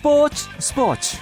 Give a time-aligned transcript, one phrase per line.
[0.00, 1.18] 스포츠 스포츠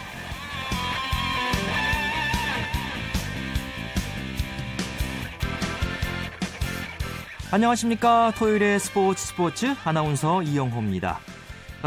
[7.50, 11.18] 안녕하십니까 토요일의 스포츠 스포츠 아나운서 이영호입니다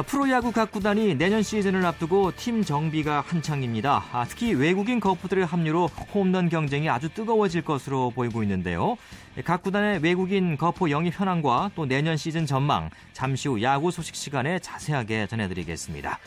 [0.05, 4.03] 프로야구 각 구단이 내년 시즌을 앞두고 팀 정비가 한창입니다.
[4.11, 8.97] 아, 특히 외국인 거푸들의 합류로 홈런 경쟁이 아주 뜨거워질 것으로 보이고 있는데요.
[9.43, 14.59] 각 구단의 외국인 거포 영입 현황과 또 내년 시즌 전망 잠시 후 야구 소식 시간에
[14.59, 16.19] 자세하게 전해드리겠습니다.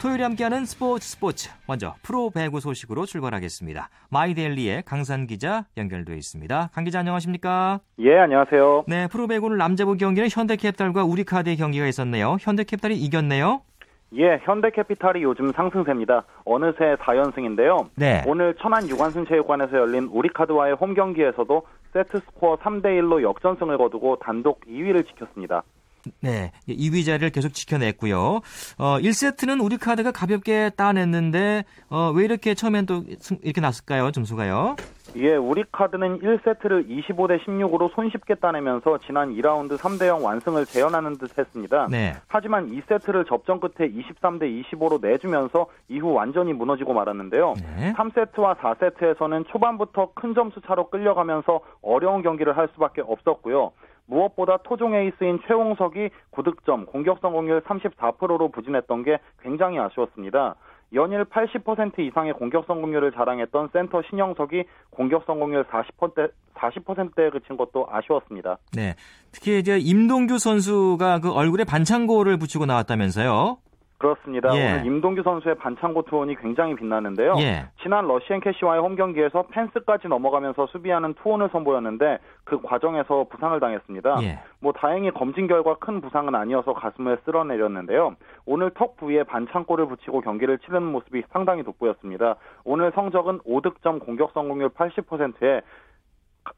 [0.00, 3.88] 토요일에 함께하는 스포츠 스포츠 먼저 프로 배구 소식으로 출발하겠습니다.
[4.10, 6.70] 마이데일리의 강산 기자 연결돼 있습니다.
[6.72, 7.80] 강 기자 안녕하십니까?
[7.98, 8.84] 예 안녕하세요.
[8.86, 12.36] 네 프로 배구는 남자부 경기는 현대캐피탈과 우리카드의 경기가 있었네요.
[12.40, 13.62] 현대캐피탈이 이겼네요.
[14.16, 16.24] 예, 현대캐피탈이 요즘 상승세입니다.
[16.44, 17.88] 어느새 4연승인데요.
[17.96, 18.22] 네.
[18.26, 24.60] 오늘 천안 유관순 체육관에서 열린 우리카드와의 홈 경기에서도 세트 스코어 3대 1로 역전승을 거두고 단독
[24.60, 25.62] 2위를 지켰습니다.
[26.20, 28.40] 네, 2위 자리를 계속 지켜냈고요.
[28.78, 33.04] 어, 1세트는 우리 카드가 가볍게 따냈는데 어, 왜 이렇게 처음엔 또
[33.42, 34.10] 이렇게 났을까요?
[34.10, 34.76] 점수가요?
[35.16, 41.36] 예, 우리 카드는 1세트를 25대 16으로 손쉽게 따내면서 지난 2라운드 3대 0 완승을 재현하는 듯
[41.38, 41.88] 했습니다.
[41.90, 42.14] 네.
[42.28, 47.54] 하지만 2세트를 접전 끝에 23대 25로 내주면서 이후 완전히 무너지고 말았는데요.
[47.56, 47.94] 네.
[47.94, 53.72] 3세트와 4세트에서는 초반부터 큰 점수 차로 끌려가면서 어려운 경기를 할 수밖에 없었고요.
[54.08, 60.56] 무엇보다 토종 에이스인 최홍석이 9득점, 공격 성공률 34%로 부진했던 게 굉장히 아쉬웠습니다.
[60.94, 68.58] 연일 80% 이상의 공격 성공률을 자랑했던 센터 신영석이 공격 성공률 40%대 40%에 그친 것도 아쉬웠습니다.
[68.74, 68.94] 네.
[69.30, 73.58] 특히 이제 임동규 선수가 그 얼굴에 반창고를 붙이고 나왔다면서요?
[73.98, 74.54] 그렇습니다.
[74.54, 74.74] 예.
[74.74, 77.34] 오늘 임동규 선수의 반창고 투혼이 굉장히 빛나는데요.
[77.38, 77.66] 예.
[77.82, 84.22] 지난 러시앤 캐시와의 홈 경기에서 펜스까지 넘어가면서 수비하는 투혼을 선보였는데 그 과정에서 부상을 당했습니다.
[84.22, 84.38] 예.
[84.60, 88.14] 뭐 다행히 검진 결과 큰 부상은 아니어서 가슴을 쓸어내렸는데요.
[88.46, 92.36] 오늘 턱 부위에 반창고를 붙이고 경기를 치르는 모습이 상당히 돋보였습니다.
[92.64, 95.62] 오늘 성적은 5득점 공격 성공률 80%에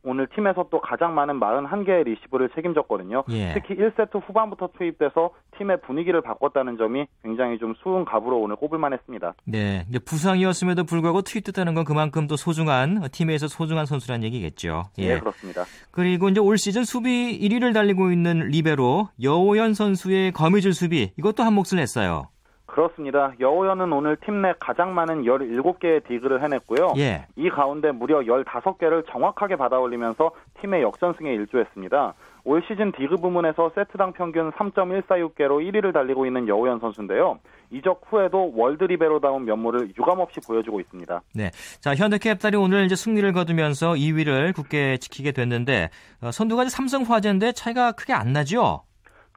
[0.02, 3.24] 오늘 팀에서 또 가장 많은 41개의 리시브를 책임졌거든요.
[3.30, 3.52] 예.
[3.54, 9.34] 특히 1세트 후반부터 투입돼서 팀의 분위기를 바꿨다는 점이 굉장히 좀 수훈 갑으로 오늘 꼽을만 했습니다.
[9.44, 9.86] 네.
[9.88, 14.84] 이제 부상이었음에도 불구하고 투입됐다는 건 그만큼 또 소중한 팀에서 소중한 선수란 얘기겠죠.
[14.98, 15.64] 예, 그렇습니다.
[15.90, 21.52] 그리고 이제 올 시즌 수비 1위를 달리고 있는 리베로 여오현 선수의 거미줄 수비 이것도 한
[21.54, 22.28] 몫을 냈어요.
[22.70, 23.32] 그렇습니다.
[23.40, 26.94] 여오현은 오늘 팀 내 가장 많은 17개의 디그를 해냈고요.
[26.96, 27.26] 예.
[27.36, 32.14] 이 가운데 무려 15개를 정확하게 받아올리면서 팀의 역전승에 일조했습니다.
[32.44, 37.38] 올 시즌 디그 부문에서 세트당 평균 3.146개로 1위를 달리고 있는 여오현 선수인데요.
[37.70, 41.20] 이적 후에도 월드 리베로다운 면모를 유감없이 보여주고 있습니다.
[41.34, 41.50] 네.
[41.80, 45.90] 자, 현대캐피탈이 오늘 이제 승리를 거두면서 2위를 굳게 지키게 됐는데
[46.22, 48.82] 어, 선두가 이제 삼성 화재인데 차이가 크게 안 나죠?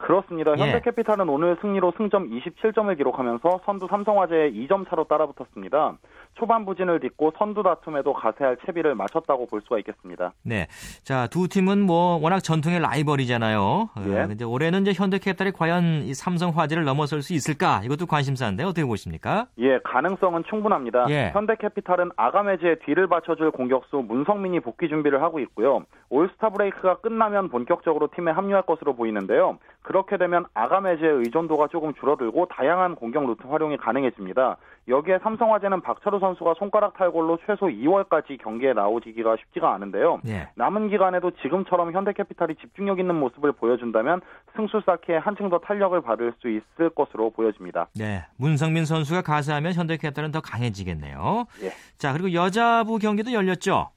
[0.04, 0.52] 그렇습니다.
[0.58, 0.62] 예.
[0.62, 5.98] 현대캐피탈은 오늘 승리로 승점 27점을 기록하면서 선두 삼성화재에 2점 차로 따라붙었습니다.
[6.36, 10.34] 초반 부진을 딛고 선두 다툼에도 가세할 채비를 마쳤다고 볼 수가 있겠습니다.
[10.44, 10.68] 네.
[11.04, 13.62] 자, 두 팀은 뭐 워낙 전통의 라이벌이잖아요.
[13.62, 14.28] 어, 예.
[14.28, 17.82] 근데 올해는 이제 현대캐피탈이 과연 이 삼성화재를 넘어설 수 있을까?
[17.84, 19.48] 이것도 관심사인데 어떻게 보십니까?
[19.60, 21.06] 예, 가능성은 충분합니다.
[21.10, 21.32] 예.
[21.34, 25.86] 현대캐피탈은 아가메즈의 뒤를 받쳐줄 공격수 문성민이 복귀 준비를 하고 있고요.
[26.10, 29.58] 올스타 브레이크가 끝나면 본격적으로 팀에 합류할 것으로 보이는데요.
[29.82, 34.58] 그렇게 되면 아가메즈의 의존도가 조금 줄어들고 다양한 공격 루트 활용이 가능해집니다.
[34.88, 40.20] 여기에 삼성화재는 박철우 선수가 손가락 탈골로 최소 2월까지 경기에 나오기가 쉽지가 않은데요.
[40.24, 40.50] 네.
[40.56, 44.22] 남은 기간에도 지금처럼 현대캐피탈이 집중력 있는 모습을 보여준다면
[44.56, 47.88] 승수 쌓기에 한층 더 탄력을 받을 수 있을 것으로 보여집니다.
[47.96, 48.26] 네.
[48.38, 51.46] 문성민 선수가 가세하면 현대캐피탈은 더 강해지겠네요.
[51.64, 51.72] 예.
[51.98, 53.90] 자, 그리고 여자부 경기도 열렸죠?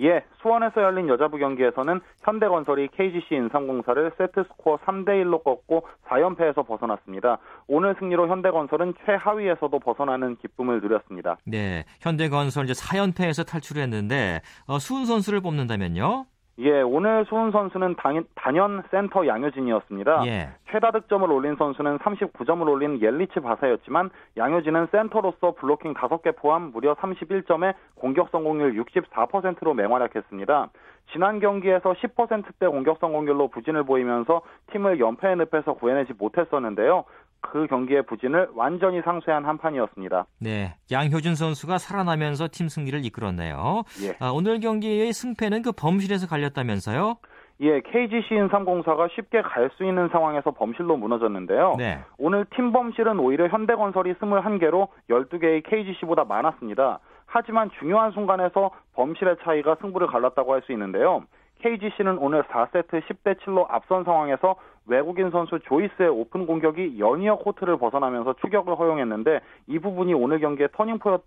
[0.00, 7.38] 예, 수원에서 열린 여자부 경기에서는 현대건설이 KGC 인삼공사를 세트 스코어 3대 1로 꺾고 4연패에서 벗어났습니다.
[7.66, 11.38] 오늘 승리로 현대건설은 최하위에서도 벗어나는 기쁨을 누렸습니다.
[11.44, 11.84] 네.
[12.00, 16.26] 현대건설 이제 4연패에서 탈출했는데 어, 수훈 선수를 뽑는다면요?
[16.58, 20.26] 예, 오늘 수훈 선수는 단, 단연 센터 양효진이었습니다.
[20.26, 20.48] 예.
[20.70, 27.74] 최다 득점을 올린 선수는 39점을 올린 옐리치 바사였지만 양효진은 센터로서 블로킹 5개 포함 무려 31점에
[27.94, 30.70] 공격 성공률 64%로 맹활약했습니다.
[31.12, 34.40] 지난 경기에서 10%대 공격 성공률로 부진을 보이면서
[34.72, 37.04] 팀을 연패의 늪에서 구해내지 못했었는데요.
[37.40, 40.26] 그 경기의 부진을 완전히 상쇄한 한 판이었습니다.
[40.40, 43.82] 네, 양효준 선수가 살아나면서 팀 승리를 이끌었네요.
[44.04, 44.16] 예.
[44.20, 47.16] 아, 오늘 경기의 승패는 그 범실에서 갈렸다면서요?
[47.60, 51.76] 예, KGC 인삼공사가 쉽게 갈 수 있는 상황에서 범실로 무너졌는데요.
[51.78, 52.00] 네.
[52.18, 56.98] 오늘 팀 범실은 오히려 현대건설이 21개로 12개의 KGC보다 많았습니다.
[57.26, 61.24] 하지만 중요한 순간에서 범실의 차이가 승부를 갈랐다고 할 수 있는데요.
[61.60, 64.56] KGC는 오늘 4세트 10대 7로 앞선 상황에서
[64.86, 70.98] 외국인 선수 조이스의 오픈 공격이 연이어 코트를 벗어나면서 추격을 허용했는데 이 부분이 오늘 경기의 터닝,
[70.98, 71.20] 포,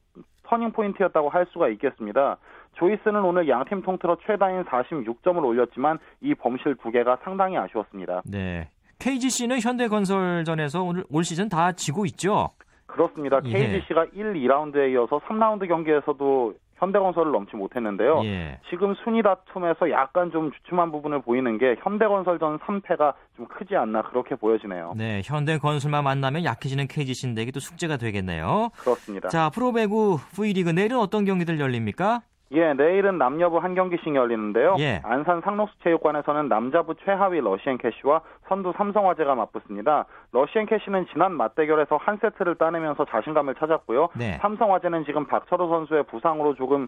[0.44, 2.38] 터닝 포인트였다고 할 수가 있겠습니다.
[2.74, 8.22] 조이스는 오늘 양팀 통틀어 최다인 46점을 올렸지만 이 범실 두 개가 상당히 아쉬웠습니다.
[8.25, 8.70] 네.
[9.00, 12.50] KGC는 현대건설전에서 오늘 올 시즌 다 지고 있죠?
[12.86, 13.40] 그렇습니다.
[13.46, 13.50] 예.
[13.52, 18.22] KGC가 1, 2라운드에 이어서 3라운드 경기에서도 현대건설을 넘지 못했는데요.
[18.24, 18.60] 예.
[18.70, 24.02] 지금 순위 다툼에서 약간 좀 주춤한 부분을 보이는 게 현대건설 전 3패가 좀 크지 않나
[24.04, 24.94] 그렇게 보여지네요.
[24.98, 28.70] 네, 현대건설만 만나면 약해지는 KGC인데 이게 또 숙제가 되겠네요.
[28.78, 29.30] 그렇습니다.
[29.30, 32.22] 자, 프로배구 V리그 내일은 어떤 경기들 열립니까?
[32.51, 34.75] 예, 내일은 남녀부 한 경기씩 열리는데요.
[34.80, 35.01] 예.
[35.04, 40.06] 안산 상록수체육관에서는 남자부 최하위 러시앤 캐시와 선두 삼성화재가 맞붙습니다.
[40.31, 44.10] 러시앤 캐시는 지난 맞대결에서 한 세트를 따내면서 자신감을 찾았고요.
[44.18, 44.38] 네.
[44.42, 46.88] 삼성화재는 지금 박철호 선수의 부상으로 조금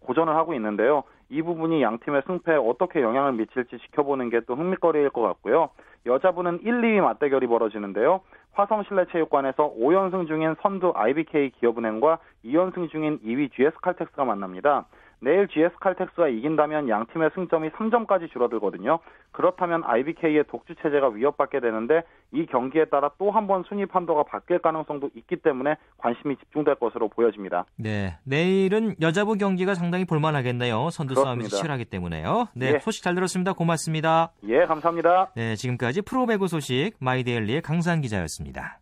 [0.00, 1.04] 고전을 하고 있는데요.
[1.30, 5.70] 이 부분이 양 팀의 승패에 어떻게 영향을 미칠지 지켜보는 게 또 흥미거리일 것 같고요.
[6.06, 8.20] 여자부는 1, 2위 맞대결이 벌어지는데요.
[8.58, 14.86] 화성실내체육관에서 5연승 중인 선두 IBK 기업은행과 2연승 중인 2위 GS칼텍스가 만납니다.
[15.20, 19.00] 내일 GS칼텍스가 이긴다면 양 팀의 승점이 3점까지 줄어들거든요.
[19.32, 24.58] 그렇다면 IBK의 독주 체제가 위협받게 되는데 이 경기에 따라 또 한 번 순위 판도가 바뀔
[24.58, 27.64] 가능성도 있기 때문에 관심이 집중될 것으로 보여집니다.
[27.76, 30.90] 네, 내일은 여자부 경기가 상당히 볼만하겠네요.
[30.90, 31.44] 선두 싸움이.
[31.48, 32.48] 치열하기 때문에요.
[32.54, 32.78] 네, 예.
[32.80, 33.52] 소식 잘 들었습니다.
[33.54, 34.32] 고맙습니다.
[34.48, 35.30] 예, 감사합니다.
[35.34, 38.78] 네, 지금까지 프로배구 소식 마이데일리의 강산 기자였습니다.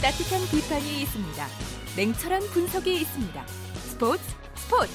[0.00, 1.46] 따뜻한 비판이 있습니다.
[1.96, 3.42] 냉철한 분석이 있습니다.
[3.46, 4.22] 스포츠
[4.54, 4.92] 스포츠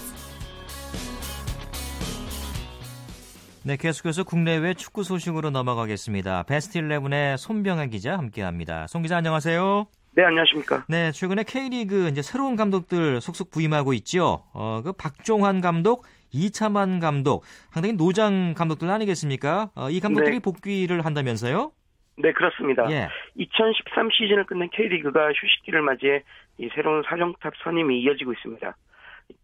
[3.64, 6.44] 네, 계속해서 국내외 축구 소식으로 넘어가겠습니다.
[6.44, 8.88] 베스트 11의 손병아 기자 함께합니다.
[8.88, 9.88] 송 기자 안녕하세요.
[10.16, 10.86] 네, 안녕하십니까.
[10.88, 14.46] 네, 최근에 K리그 이제 새로운 감독들 속속 부임하고 있죠.
[14.54, 19.72] 어, 그 박종환 감독, 이차만 감독, 상당히 노장 감독들 아니겠습니까?
[19.76, 20.40] 어, 이 감독들이 네.
[20.40, 21.74] 복귀를 한다면서요?
[22.18, 22.90] 네, 그렇습니다.
[22.92, 23.10] 예.
[23.36, 26.24] 2013 시즌을 끝낸 K리그가 휴식기를 맞이해
[26.60, 28.76] 이 새로운 사령탑 선임이 이어지고 있습니다.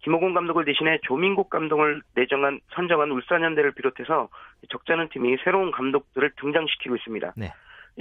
[0.04, 4.30] 김호곤 감독을 대신해 조민국 감독을 내정한 선정한 울산현대를 비롯해서
[4.70, 7.34] 적잖은 팀이 새로운 감독들을 등장시키고 있습니다.
[7.38, 7.52] 네.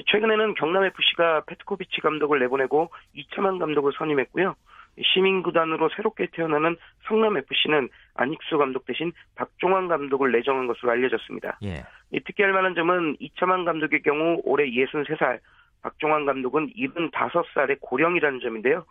[0.06, 4.54] 최근에는 경남FC가 페트코비치 감독을 내보내고 이차만 감독을 선임했고요.
[5.02, 11.58] 시민구단으로 새롭게 태어나는 성남FC는 안익수 감독 대신 박종환 감독을 내정한 것으로 알려졌습니다.
[11.64, 11.84] 예.
[12.10, 15.40] 이 특이할 만한 점은 이차만 감독의 경우 올해 63살,
[15.82, 18.84] 박종환 감독은 75살의 고령이라는 점인데요.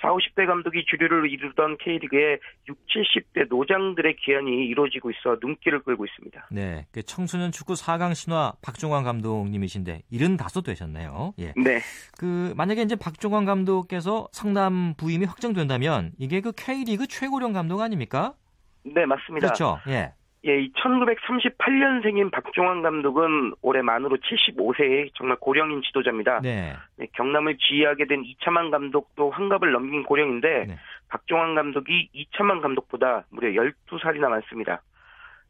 [0.00, 2.38] 40, 50대 감독이 주류를 이루던 K리그에
[2.68, 2.86] 60,
[3.34, 6.48] 70대 노장들의 기한이 이루어지고 있어 눈길을 끌고 있습니다.
[6.50, 6.86] 네.
[6.92, 11.34] 그 청소년 축구 4강 신화 박종환 감독님이신데 75 되셨네요.
[11.38, 11.52] 예.
[11.56, 11.80] 네.
[12.18, 18.34] 그 만약에 이제 박종환 감독께서 성남 부임이 확정된다면 이게 그 K리그 최고령 감독 아닙니까?
[18.82, 19.46] 네, 맞습니다.
[19.46, 19.78] 그렇죠.
[19.88, 20.12] 예.
[20.46, 26.40] 예, 이 1938년생인 박종환 감독은 올해 만으로 75세의 정말 고령인 지도자입니다.
[26.40, 26.74] 네.
[26.96, 30.78] 네, 경남을 지휘하게 된 이차만 감독도 환갑을 넘긴 고령인데 네.
[31.08, 34.80] 박종환 감독이 이차만 감독보다 무려 12살이나 많습니다.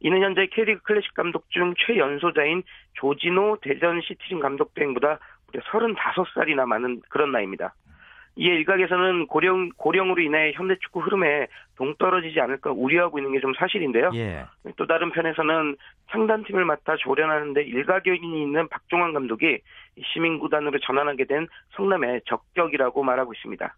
[0.01, 2.63] 이는 현재 K리그 클래식 감독 중 최연소자인
[2.93, 7.73] 조진호 대전 시티즌 감독 대행보다 무려 35살이나 많은 그런 나이입니다.
[8.37, 14.11] 이에 일각에서는 고령, 고령으로 인해 현대 축구 흐름에 동떨어지지 않을까 우려하고 있는 게 좀 사실인데요.
[14.13, 14.45] 예.
[14.77, 15.75] 또 다른 편에서는
[16.11, 19.59] 상단팀을 맡아 조련하는데 일가견이 있는 박종환 감독이
[20.13, 23.75] 시민구단으로 전환하게 된 성남의 적격이라고 말하고 있습니다.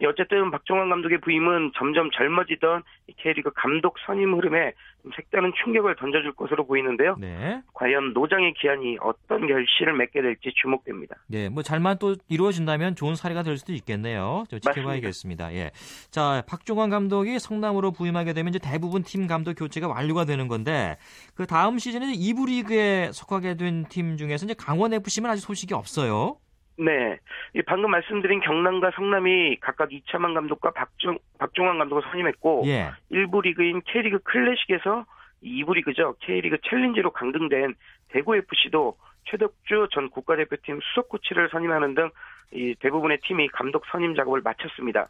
[0.00, 4.72] 예, 어쨌든 박종환 감독의 부임은 점점 젊어지던 이 K리그 감독 선임 흐름에
[5.02, 7.16] 좀 색다른 충격을 던져줄 것으로 보이는데요.
[7.18, 7.62] 네.
[7.74, 11.16] 과연 노장의 기한이 어떤 결실을 맺게 될지 주목됩니다.
[11.28, 14.44] 네, 뭐 잘만 또 이루어진다면 좋은 사례가 될 수도 있겠네요.
[14.48, 14.72] 저 맞습니다.
[14.72, 15.54] 지켜봐야겠습니다.
[15.54, 15.70] 예.
[16.10, 20.96] 자, 박종환 감독이 성남으로 부임하게 되면 이제 대부분 팀 감독 교체가 완료가 되는 건데
[21.34, 26.36] 그 다음 시즌에 2부 리그에 속하게 된 팀 중에서 이제 강원 FC만 아직 소식이 없어요.
[26.76, 27.18] 네.
[27.54, 32.90] 이 방금 말씀드린 경남과 성남이 각각 이차만 감독과 박종, 박종환 감독을 선임했고, 예.
[33.12, 35.04] 1부 리그인 K리그 클래식에서
[35.42, 36.16] 2부 리그죠.
[36.20, 37.74] K리그 챌린지로 강등된
[38.08, 42.10] 대구FC도 최덕주 전 국가대표팀 수석 코치를 선임하는 등
[42.54, 45.08] 이 대부분의 팀이 감독 선임 작업을 마쳤습니다.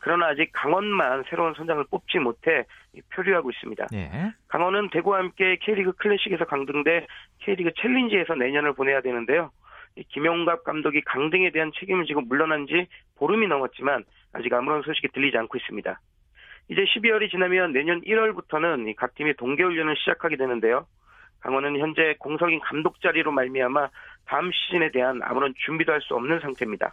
[0.00, 3.88] 그러나 아직 강원만 새로운 선장을 뽑지 못해 이 표류하고 있습니다.
[3.92, 4.32] 네.
[4.48, 7.06] 강원은 대구와 함께 K리그 클래식에서 강등돼
[7.40, 9.50] K리그 챌린지에서 내년을 보내야 되는데요.
[9.96, 15.36] 이 김용갑 감독이 강등에 대한 책임을 지고 물러난 지 보름이 넘었지만 아직 아무런 소식이 들리지
[15.36, 16.00] 않고 있습니다.
[16.68, 20.86] 이제 12월이 지나면 내년 1월부터는 각 팀이 동계훈련을 시작하게 되는데요.
[21.40, 23.88] 강원은 현재 공석인 감독 자리로 말미암아
[24.26, 26.92] 다음 시즌에 대한 아무런 준비도 할 수 없는 상태입니다.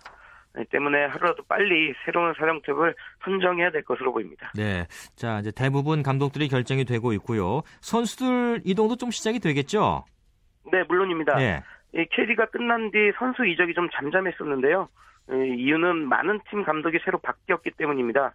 [0.56, 4.52] 네, 때문에 하루라도 빨리 새로운 사령탑을 선정해야 될 것으로 보입니다.
[4.56, 4.88] 네.
[5.16, 7.62] 자, 이제 대부분 감독들이 결정이 되고 있고요.
[7.82, 10.06] 선수들 이동도 좀 시작이 되겠죠?
[10.72, 11.36] 네, 물론입니다.
[11.36, 11.62] 네.
[11.94, 14.90] 이 캐리가 끝난 뒤 선수 이적이 좀 잠잠했었는데요.
[15.32, 18.34] 이유는 많은 팀 감독이 새로 바뀌었기 때문입니다.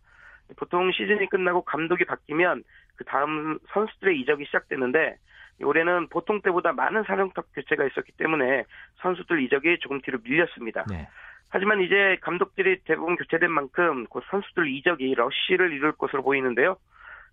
[0.56, 2.64] 보통 시즌이 끝나고 감독이 바뀌면
[2.96, 5.16] 그 다음 선수들의 이적이 시작되는데
[5.62, 8.64] 올해는 보통 때보다 많은 사령탑 교체가 있었기 때문에
[8.96, 10.84] 선수들 이적이 조금 뒤로 밀렸습니다.
[10.90, 11.08] 네.
[11.48, 16.76] 하지만 이제 감독들이 대부분 교체된 만큼 곧 선수들 이적이 러쉬를 이룰 것으로 보이는데요.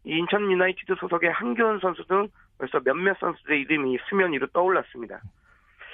[0.03, 5.21] 인천 유나이티드 소속의 한교원 선수 등 벌써 몇몇 선수들의 이름이 수면 위로 떠올랐습니다.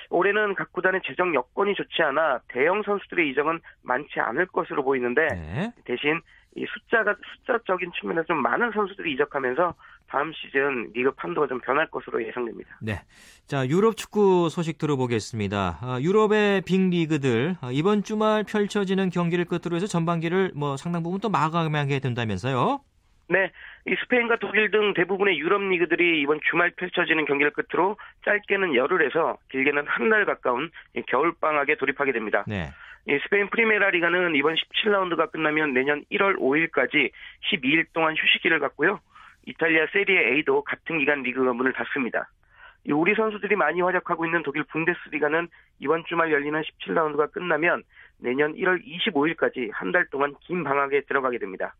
[0.10, 5.74] 올해는 각 구단의 재정 여건이 좋지 않아 대형 선수들의 이적은 많지 않을 것으로 보이는데 네.
[5.86, 6.22] 대신
[6.56, 9.76] 이 숫자가 숫자적인 측면에서 좀 많은 선수들이 이적하면서
[10.08, 12.78] 다음 시즌 리그 판도가 좀 변할 것으로 예상됩니다.
[12.82, 13.02] 네.
[13.46, 15.78] 자, 유럽 축구 소식 들어보겠습니다.
[15.82, 21.30] 아, 유럽의 빅리그들 아, 이번 주말 펼쳐지는 경기를 끝으로 해서 전반기를 뭐 상당 부분 또
[21.30, 22.80] 마감하게 된다면서요?
[23.29, 23.51] 네,
[23.86, 29.86] 이 스페인과 독일 등 대부분의 유럽 리그들이 이번 주말 펼쳐지는 경기를 끝으로 짧게는 열흘에서 길게는
[29.88, 30.72] 한 달 가까운
[31.07, 32.46] 겨울 방학에 돌입하게 됩니다.
[32.48, 32.69] 네.
[33.10, 37.12] 이 스페인 프리메라 리가는 이번 17라운드가 끝나면 내년 1월 5일까지
[37.51, 39.00] 12일 동안 휴식기를 갖고요.
[39.46, 42.29] 이탈리아 세리에 A도 같은 기간 리그가 문을 닫습니다.
[42.89, 45.48] 우리 선수들이 많이 활약하고 있는 독일 분데스리가는
[45.79, 47.84] 이번 주말 열리는 17라운드가 끝나면
[48.19, 51.75] 내년 1월 25일까지 한 달 동안 긴 방학에 들어가게 됩니다.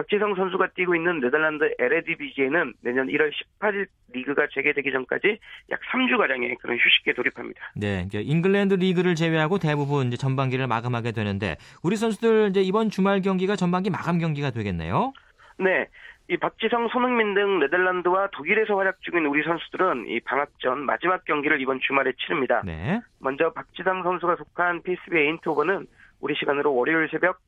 [0.00, 3.30] 박지성 선수가 뛰고 있는 네덜란드 에레디비지에는 내년 1월
[3.60, 5.38] 18일 리그가 재개되기 전까지
[5.70, 7.60] 약 3주가량의 그런 휴식기에 돌입합니다.
[7.76, 13.56] 네, 잉글랜드 리그를 제외하고 대부분 이제 전반기를 마감하게 되는데 우리 선수들 이제 이번 주말 경기가
[13.56, 15.12] 전반기 마감 경기가 되겠네요.
[15.58, 15.86] 네.
[16.30, 21.60] 이 박지성, 손흥민 등 네덜란드와 독일에서 활약 중인 우리 선수들은 이 방학 전 마지막 경기를
[21.60, 22.62] 이번 주말에 치릅니다.
[22.64, 23.00] 네.
[23.18, 25.86] 먼저 박지성 선수가 속한 PSV 에인트호버는
[26.20, 27.40] 우리 시간으로 월요일 새벽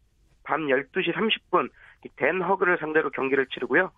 [0.45, 1.71] 밤 12시 30분
[2.17, 3.91] 댄 허그를 상대로 경기를 치르고요.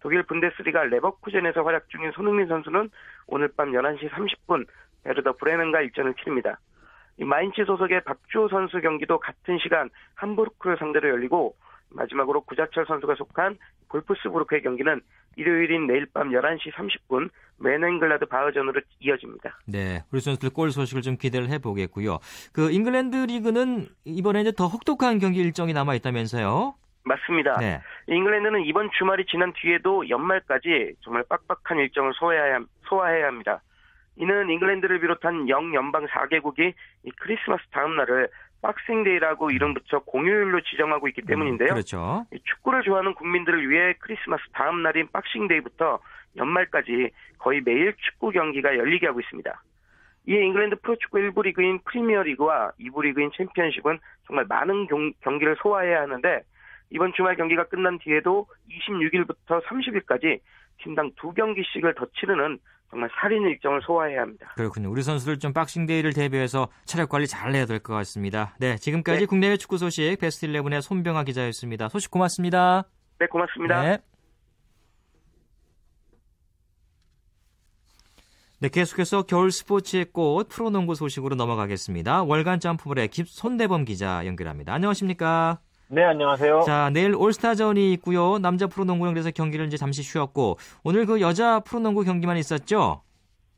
[0.00, 2.90] 독일 분데스리가 레버쿠젠에서 활약 중인 손흥민 선수는
[3.26, 4.66] 오늘 밤 11시 30분
[5.04, 6.58] 베르더 브레멘과 일전을 치릅니다.
[7.18, 11.56] 이 마인츠 소속의 박주호 선수 경기도 같은 시간 함부르크를 상대로 열리고
[11.90, 13.56] 마지막으로 구자철 선수가 속한
[13.88, 15.00] 볼프스부르크의 경기는
[15.36, 19.58] 일요일인 내일 밤 11시 30분 묀헨글라트바흐전으로 이어집니다.
[19.66, 22.18] 네, 우리 선수들 골 소식을 좀 기대를 해보겠고요.
[22.52, 26.74] 그 잉글랜드 리그는 이번에 이제 더 혹독한 경기 일정이 남아 있다면서요?
[27.04, 27.58] 맞습니다.
[27.58, 27.80] 네.
[28.08, 33.62] 잉글랜드는 이번 주말이 지난 뒤에도 연말까지 정말 빡빡한 일정을 소화해야, 소화해야 합니다.
[34.16, 36.72] 이는 잉글랜드를 비롯한 영연방 4개국이
[37.20, 38.28] 크리스마스 다음 날을
[38.62, 41.68] 박싱데이라고 이름 붙여 공휴일로 지정하고 있기 음, 때문인데요.
[41.68, 42.26] 음, 그렇죠.
[42.44, 46.00] 축구를 좋아하는 국민들을 위해 크리스마스 다음 날인 박싱데이부터
[46.36, 49.62] 연말까지 거의 매일 축구 경기가 열리게 하고 있습니다.
[50.28, 56.42] 이에 잉글랜드 프로축구 1부 리그인 프리미어리그와 2부 리그인 챔피언십은 정말 많은 경, 경기를 소화해야 하는데
[56.90, 60.40] 이번 주말 경기가 끝난 뒤에도 26일부터 30일까지
[60.78, 62.58] 팀당 두 경기씩을 더 치르는
[62.90, 64.52] 정말 살인 일정을 소화해야 합니다.
[64.54, 64.90] 그렇군요.
[64.90, 68.54] 우리 선수들 좀 박싱데이를 대비해서 체력 관리 잘 해야 될 것 같습니다.
[68.58, 69.26] 네, 지금까지 네.
[69.26, 71.88] 국내외 축구 소식 베스트 11의 손병아 기자였습니다.
[71.88, 72.84] 소식 고맙습니다.
[73.18, 73.82] 네, 고맙습니다.
[73.82, 73.98] 네.
[78.58, 82.22] 네, 계속해서 겨울 스포츠의 꽃 프로농구 소식으로 넘어가겠습니다.
[82.22, 84.72] 월간 점프볼의 손대범 기자 연결합니다.
[84.72, 85.60] 안녕하십니까?
[85.88, 86.62] 네, 안녕하세요.
[86.62, 88.38] 자, 내일 올스타전이 있고요.
[88.38, 93.02] 남자 프로농구는 그래서 경기를 이제 잠시 쉬었고 오늘 그 여자 프로농구 경기만 있었죠?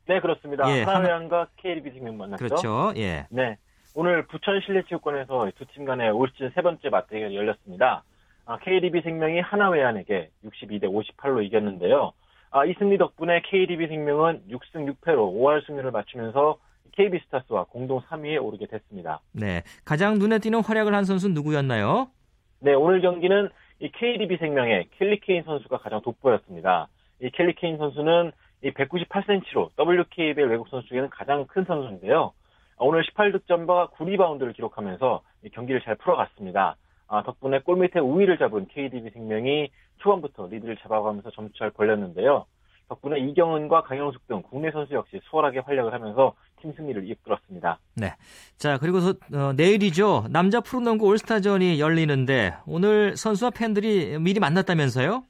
[0.07, 0.69] 네, 그렇습니다.
[0.75, 2.43] 예, 하나회안과 KLB 생명 만났죠.
[2.45, 2.93] 그렇죠.
[2.97, 3.25] 예.
[3.31, 3.57] 네.
[3.95, 8.03] 오늘 부천 실내체육관에서 두 팀 간의 올 시즌 세 번째 맞대결이 열렸습니다.
[8.45, 12.11] 아, KDB 생명이 하나회안에게 62대 58로 이겼는데요.
[12.51, 16.57] 아, 이 승리 덕분에 KDB 생명은 6승 6패로 5할 승률을 맞추면서
[16.93, 19.19] KB스타스와 공동 3위에 오르게 됐습니다.
[19.31, 22.09] 네, 가장 눈에 띄는 활약을 한 선수는 누구였나요?
[22.61, 23.49] 네, 오늘 경기는
[23.79, 26.89] 이 KDB 생명의 켈리 케인 선수가 가장 돋보였습니다.
[27.21, 28.33] 이 켈리 케인 선수는
[28.65, 32.33] 이 198cm로 WKBL 외국 선수 중에는 가장 큰 선수인데요.
[32.77, 35.21] 오늘 18득점과 9리바운드를 기록하면서
[35.53, 36.75] 경기를 잘 풀어갔습니다.
[37.07, 42.45] 아, 덕분에 골밑에 우위를 잡은 KDB 생명이 초반부터 리드를 잡아가면서 점수 잘 벌렸는데요.
[42.89, 47.79] 덕분에 이경은과 강영숙 등 국내 선수 역시 수월하게 활약을 하면서 팀 승리를 이끌었습니다.
[47.95, 48.13] 네.
[48.57, 48.99] 자, 그리고
[49.33, 50.25] 어, 내일이죠.
[50.29, 55.23] 남자 프로농구 올스타전이 열리는데 오늘 선수와 팬들이 미리 만났다면서요?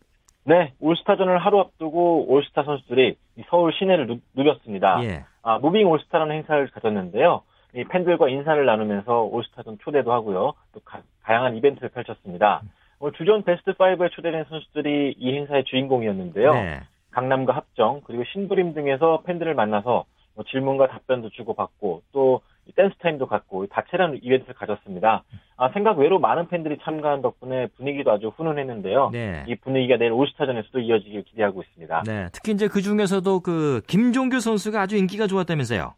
[0.46, 3.16] 네, 올스타전을 하루 앞두고 올스타 선수들이
[3.50, 5.04] 서울 시내를 누, 누볐습니다.
[5.04, 5.26] 예.
[5.44, 7.44] 아, 무빙 올스타라는 행사를 가졌는데요.
[7.76, 10.54] 이 팬들과 인사를 나누면서 올스타전 초대도 하고요.
[10.74, 12.62] 또 가, 다양한 이벤트를 펼쳤습니다.
[13.00, 16.54] 오늘 주전 베스트 5에 초대된 선수들이 이 행사의 주인공이었는데요.
[16.54, 16.80] 네.
[17.12, 20.06] 강남과 합정 그리고 신부림 등에서 팬들을 만나서
[20.40, 22.40] 뭐 질문과 답변도 주고받고 또
[22.78, 25.24] 댄스 타임도 갖고 다채로운 이벤트를 가졌습니다.
[25.58, 29.10] 아, 생각 외로 많은 팬들이 참가한 덕분에 분위기도 아주 훈훈했는데요.
[29.12, 29.44] 네.
[29.48, 32.04] 이 분위기가 내일 올스타전에서도 이어지길 기대하고 있습니다.
[32.06, 32.28] 네.
[32.32, 35.94] 특히 이제 그 중에서도 그 김종규 선수가 아주 인기가 좋았다면서요.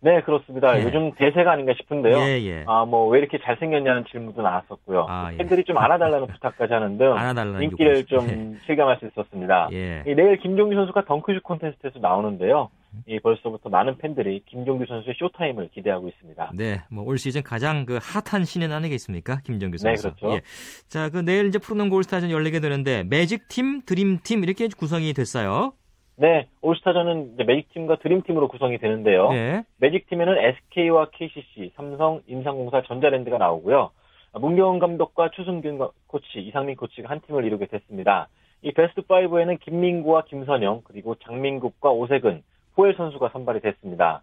[0.00, 0.78] 네, 그렇습니다.
[0.78, 0.84] 예.
[0.84, 2.18] 요즘 대세가 아닌가 싶은데요.
[2.18, 2.64] 예, 예.
[2.66, 5.06] 아, 뭐, 왜 이렇게 잘생겼냐는 질문도 나왔었고요.
[5.08, 5.38] 아, 예.
[5.38, 7.14] 팬들이 좀 안아달라는 부탁까지 하는 등
[7.62, 8.06] 인기를 요구.
[8.06, 9.70] 좀 실감할 수 있었습니다.
[9.72, 10.04] 예.
[10.06, 12.68] 이 내일 김종규 선수가 덩크슛 콘테스트에서 나오는데요.
[13.06, 16.50] 이 벌써부터 많은 팬들이 김종규 선수의 쇼타임을 기대하고 있습니다.
[16.54, 19.40] 네, 뭐 올 시즌 가장 그 핫한 신인 아니겠습니까?
[19.44, 20.14] 김종규 네, 선수.
[20.14, 20.36] 그렇죠.
[20.36, 20.40] 예.
[20.88, 25.72] 자, 그 내일 이제 프로농구 올스타전 열리게 되는데 매직 팀, 드림 팀 이렇게 구성이 됐어요.
[26.16, 29.28] 네, 올스타전은 이제 매직팀과 드림팀으로 구성이 되는데요.
[29.34, 29.64] 예.
[29.78, 33.90] 매직팀에는 SK와 KCC, 삼성, 인삼공사, 전자랜드가 나오고요.
[34.32, 38.28] 문경원 감독과 추승균 코치, 이상민 코치가 한 팀을 이루게 됐습니다.
[38.62, 42.42] 이 베스트 5에는 김민구와 김선영, 그리고 장민국과 오세근,
[42.76, 44.22] 포엘 선수가 선발이 됐습니다.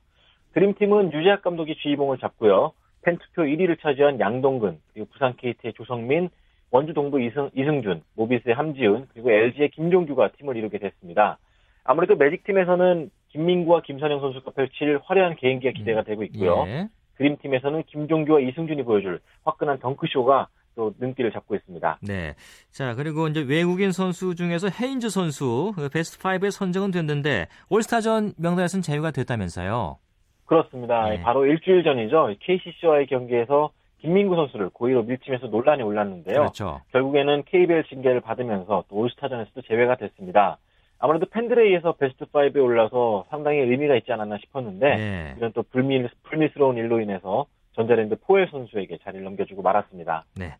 [0.53, 2.71] 드림팀은 유재학 감독이 주의봉을 잡고요.
[3.01, 6.29] 팬투표 1위를 차지한 양동근, 그리고 부산 KT의 조성민,
[6.71, 11.37] 원주 동부 이승, 이승준, 모비스의 함지훈, 그리고 LG의 김종규가 팀을 이루게 됐습니다.
[11.83, 16.63] 아무래도 매직팀에서는 김민구와 김선영 선수가 펼칠 화려한 개인기가 기대가 되고 있고요.
[16.67, 16.87] 예.
[17.17, 21.99] 드림팀에서는 김종규와 이승준이 보여줄 화끈한 덩크쇼가 또 눈길을 잡고 있습니다.
[22.01, 22.35] 네.
[22.71, 28.81] 자, 그리고 이제 외국인 선수 중에서 헤인즈 선수 그 베스트 5에 선정은 됐는데 올스타전 명단에서는
[28.81, 29.97] 제외가 됐다면서요.
[30.45, 31.09] 그렇습니다.
[31.09, 31.21] 네.
[31.21, 32.35] 바로 일주일 전이죠.
[32.39, 36.35] KCC와의 경기에서 김민구 선수를 고의로 밀치면서 논란이 올랐는데요.
[36.35, 36.81] 그렇죠.
[36.91, 40.57] 결국에는 KBL 징계를 받으면서 또 올스타전에서도 제외가 됐습니다.
[40.99, 45.33] 아무래도 팬들에 의해서 베스트 5에 올라서 상당히 의미가 있지 않았나 싶었는데 네.
[45.37, 50.25] 이런 또 불미, 불미스러운 일로 인해서 전자랜드 포웰 선수에게 자리를 넘겨주고 말았습니다.
[50.35, 50.55] 네.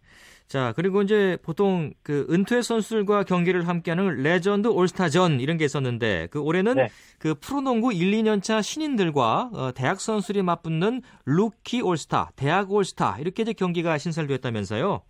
[0.48, 6.42] 자, 그리고 이제 보통 그 은퇴 선수들과 경기를 함께하는 레전드 올스타전 이런 게 있었는데 그
[6.42, 6.88] 올해는 네.
[7.20, 13.44] 그 프로농구 1, 2년 차 신인들과 어, 대학 선수들이 맞붙는 루키 올스타, 대학 올스타 이렇게
[13.44, 15.02] 이제 경기가 신설됐다면서요.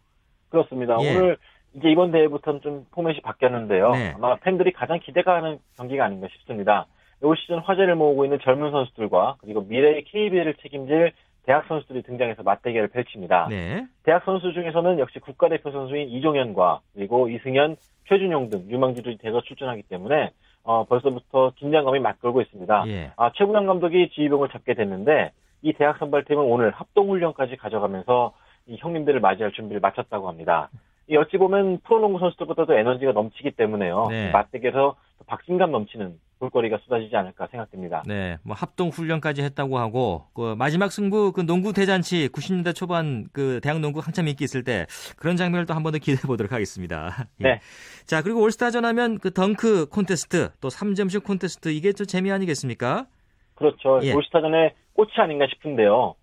[0.50, 0.98] 그렇습니다.
[1.02, 1.16] 예.
[1.16, 1.38] 오늘
[1.76, 3.92] 이제 이번 대회부터는 좀 포맷이 바뀌었는데요.
[3.92, 4.13] 네.
[4.16, 6.86] 아마 팬들이 가장 기대가 하는 경기가 아닌가 싶습니다.
[7.22, 11.13] 올 시즌 화제를 모으고 있는 젊은 선수들과 그리고 미래의 KBL을 책임질
[11.45, 13.47] 대학 선수들이 등장해서 맞대결을 펼칩니다.
[13.49, 13.86] 네.
[14.03, 17.75] 대학 선수 중에서는 역시 국가대표 선수인 이종현과 그리고 이승현,
[18.08, 20.32] 최준용 등 유망주들이 대거 출전하기 때문에
[20.63, 22.86] 어, 벌써부터 긴장감이 맞걸고 있습니다.
[22.88, 23.12] 예.
[23.17, 28.34] 아, 최부남 감독이 지휘봉을 잡게 됐는데 이 대학 선발팀은 오늘 합동훈련까지 가져가면서
[28.67, 30.69] 이 형님들을 맞이할 준비를 마쳤다고 합니다.
[31.08, 34.08] 이 어찌 보면 프로농구 선수들보다도 에너지가 넘치기 때문에요.
[34.10, 34.29] 네.
[34.29, 38.04] 이 맞대결에서 더 박진감 넘치는 볼거리가 쏟아지지 않을까 생각됩니다.
[38.06, 43.62] 네, 뭐 합동 훈련까지 했다고 하고 그 마지막 승부 그 농구 대잔치 90년대 초반 그
[43.64, 44.86] 대학 농구 한참 인기 있을 때
[45.18, 47.28] 그런 장면을 또 한 번 더 기대해 보도록 하겠습니다.
[47.40, 47.44] 예.
[47.44, 47.60] 네.
[48.06, 53.06] 자, 그리고 올스타전 하면 그 덩크 콘테스트 또 3점슛 콘테스트 이게 또 재미 아니겠습니까?
[53.56, 54.00] 그렇죠.
[54.04, 54.12] 예.
[54.14, 56.16] 올스타전의 꽃이 아닌가 싶은데요.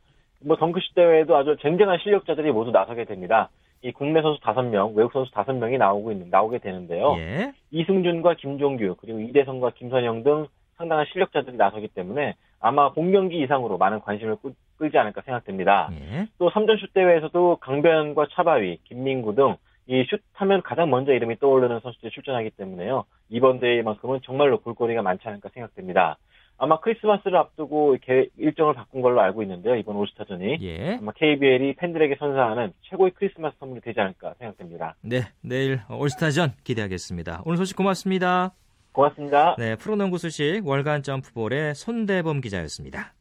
[0.45, 3.49] 뭐 덩크슛 대회에도 아주 쟁쟁한 실력자들이 모두 나서게 됩니다.
[3.83, 7.15] 이 국내 선수 5명, 외국 선수 5명이 나오고 있는 나오게 되는데요.
[7.19, 7.53] 예.
[7.71, 14.01] 이승준과 김종규 그리고 이대성과 김선영 등 상당한 실력자들이 나서기 때문에 아마 본 경기 이상으로 많은
[14.01, 15.91] 관심을 끌- 끌지 않을까 생각됩니다.
[15.93, 16.27] 예.
[16.39, 20.05] 또 3점슛 대회에서도 강변과 차바위, 김민구 등 이
[20.37, 23.07] 슛하면 가장 먼저 이름이 떠오르는 선수들이 출전하기 때문에요.
[23.29, 26.17] 이번 대회만큼은 정말로 볼거리가 많지 않을까 생각됩니다.
[26.63, 29.77] 아마 크리스마스를 앞두고 이렇게 일정을 바꾼 걸로 알고 있는데요.
[29.77, 30.59] 이번 올스타전이.
[30.61, 30.99] 예.
[31.01, 34.95] 아마 KBL이 팬들에게 선사하는 최고의 크리스마스 선물이 되지 않을까 생각됩니다.
[35.01, 37.43] 네, 내일 올스타전 기대하겠습니다.
[37.47, 38.53] 오늘 소식 고맙습니다.
[38.93, 39.57] 고맙습니다.
[39.59, 43.15] 네, 프로농구 소식 월간 점프볼의 손대범 기자였습니다.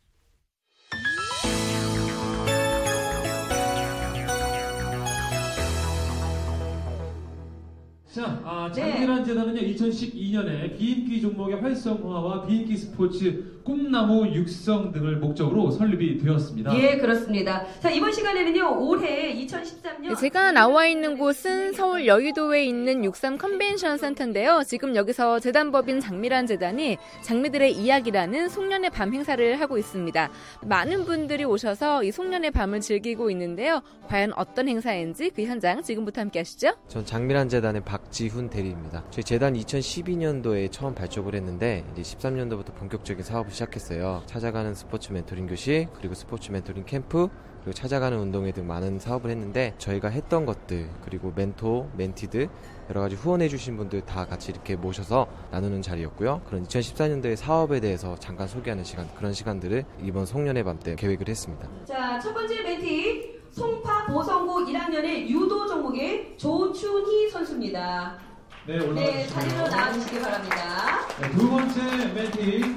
[8.12, 16.18] 자, 아, 장미란 재단은요 2012년에 비인기 종목의 활성화와 비인기 스포츠 꿈나무 육성 등을 목적으로 설립이
[16.18, 16.76] 되었습니다.
[16.76, 17.68] 예, 그렇습니다.
[17.80, 20.10] 자, 이번 시간에는요, 올해 2013년.
[20.10, 24.64] 네, 제가 나와 있는 곳은 서울 여의도에 있는 63 컨벤션 센터인데요.
[24.66, 30.32] 지금 여기서 재단법인 장미란 재단이 장미들의 이야기라는 송년의 밤 행사를 하고 있습니다.
[30.66, 33.84] 많은 분들이 오셔서 이 송년의 밤을 즐기고 있는데요.
[34.08, 36.72] 과연 어떤 행사인지 그 현장 지금부터 함께 하시죠.
[36.88, 39.04] 전 장미란 재단의 박 지훈 대리입니다.
[39.12, 44.24] 저희 재단 2012년도에 처음 발족을 했는데 이제 13년도부터 본격적인 사업을 시작했어요.
[44.26, 47.28] 찾아가는 스포츠 멘토링 교실, 그리고 스포츠 멘토링 캠프,
[47.62, 52.48] 그리고 찾아가는 운동회 등 많은 사업을 했는데 저희가 했던 것들 그리고 멘토, 멘티들
[52.90, 56.42] 여러 가지 후원해 주신 분들 다 같이 이렇게 모셔서 나누는 자리였고요.
[56.48, 61.68] 그런 2014년도의 사업에 대해서 잠깐 소개하는 시간 그런 시간들을 이번 송년회 밤 때 계획을 했습니다.
[61.86, 68.18] 자, 첫 번째 멘티, 송파 보성고 1학년의 유도 종목의 조춘희 선수입니다.
[68.66, 69.42] 네, 올라와 네, 주시고요.
[69.50, 71.08] 자리로 나와주시기 바랍니다.
[71.22, 71.82] 네, 두 번째
[72.14, 72.76] 멘티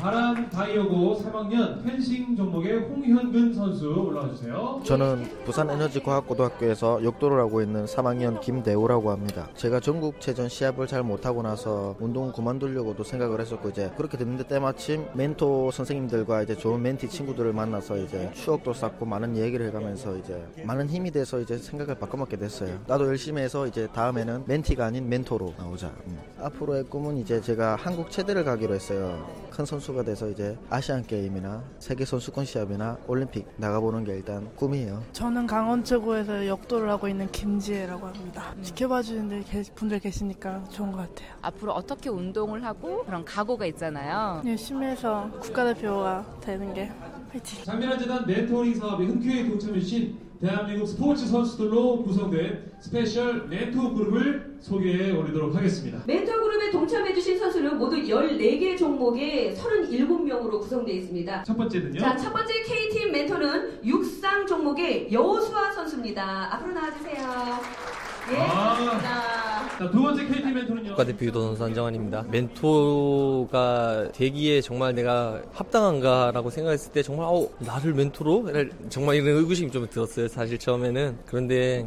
[0.00, 4.78] 바람 바이오고 3학년 펜싱 종목의 홍현근 선수 올라와 주세요.
[4.84, 9.48] 저는 부산에너지과학고등학교에서 역도를 하고 있는 3학년 김대우라고 합니다.
[9.54, 15.70] 제가 전국체전 시합을 잘 못하고 나서 운동 그만두려고도 생각을 했었고 이제 그렇게 됐는데 때마침 멘토
[15.70, 21.10] 선생님들과 이제 좋은 멘티 친구들을 만나서 이제 추억도 쌓고 많은 얘기를 해가면서 이제 많은 힘이
[21.10, 22.78] 돼서 이제 생각을 바꿔먹게 됐어요.
[22.86, 25.90] 나도 열심히 해서 이제 다음에는 멘티가 아닌 멘토로 나오자.
[26.06, 26.18] 음.
[26.38, 29.26] 앞으로의 꿈은 이제 제가 한국 체대를 가기로 했어요.
[29.50, 35.02] 큰 선수 가 돼서 이제 아시안 게임이나 세계 선수권 시합이나 올림픽 나가보는 게 일단 꿈이에요.
[35.12, 38.54] 저는 강원체고에서 역도를 하고 있는 김지혜라고 합니다.
[38.62, 39.44] 지켜봐 주는
[39.74, 41.34] 분들 계시니까 좋은 것 같아요.
[41.42, 44.42] 앞으로 어떻게 운동을 하고 그런 각오가 있잖아요.
[44.46, 46.90] 열심히 해서 국가대표가 되는 게
[47.30, 47.64] 화이팅.
[47.64, 55.54] 장미란 재단 멘토링 사업에 흔쾌히 동참해주신 대한민국 스포츠 선수들로 구성된 스페셜 멘토 그룹을 소개해 올리도록
[55.54, 56.02] 하겠습니다.
[56.06, 61.42] 멘토 그룹에 동참해주신 선수는 모두 14개 종목에 37명으로 구성되어 있습니다.
[61.44, 61.98] 첫 번째는요?
[62.00, 66.54] 자, 첫 번째 K팀 멘토는 육상 종목의 여호수아 선수입니다.
[66.54, 68.05] 앞으로 나와주세요.
[68.32, 69.68] 예, 아.
[69.78, 70.88] 자, 두 번째 KT 멘토는요?
[70.90, 72.24] 국가대표 유도 선수 안정환입니다.
[72.30, 78.46] 멘토가 되기에 정말 내가 합당한가라고 생각했을 때 정말 어, 나를 멘토로?
[78.88, 80.28] 정말 이런 의구심이 좀 들었어요.
[80.28, 81.18] 사실 처음에는.
[81.26, 81.86] 그런데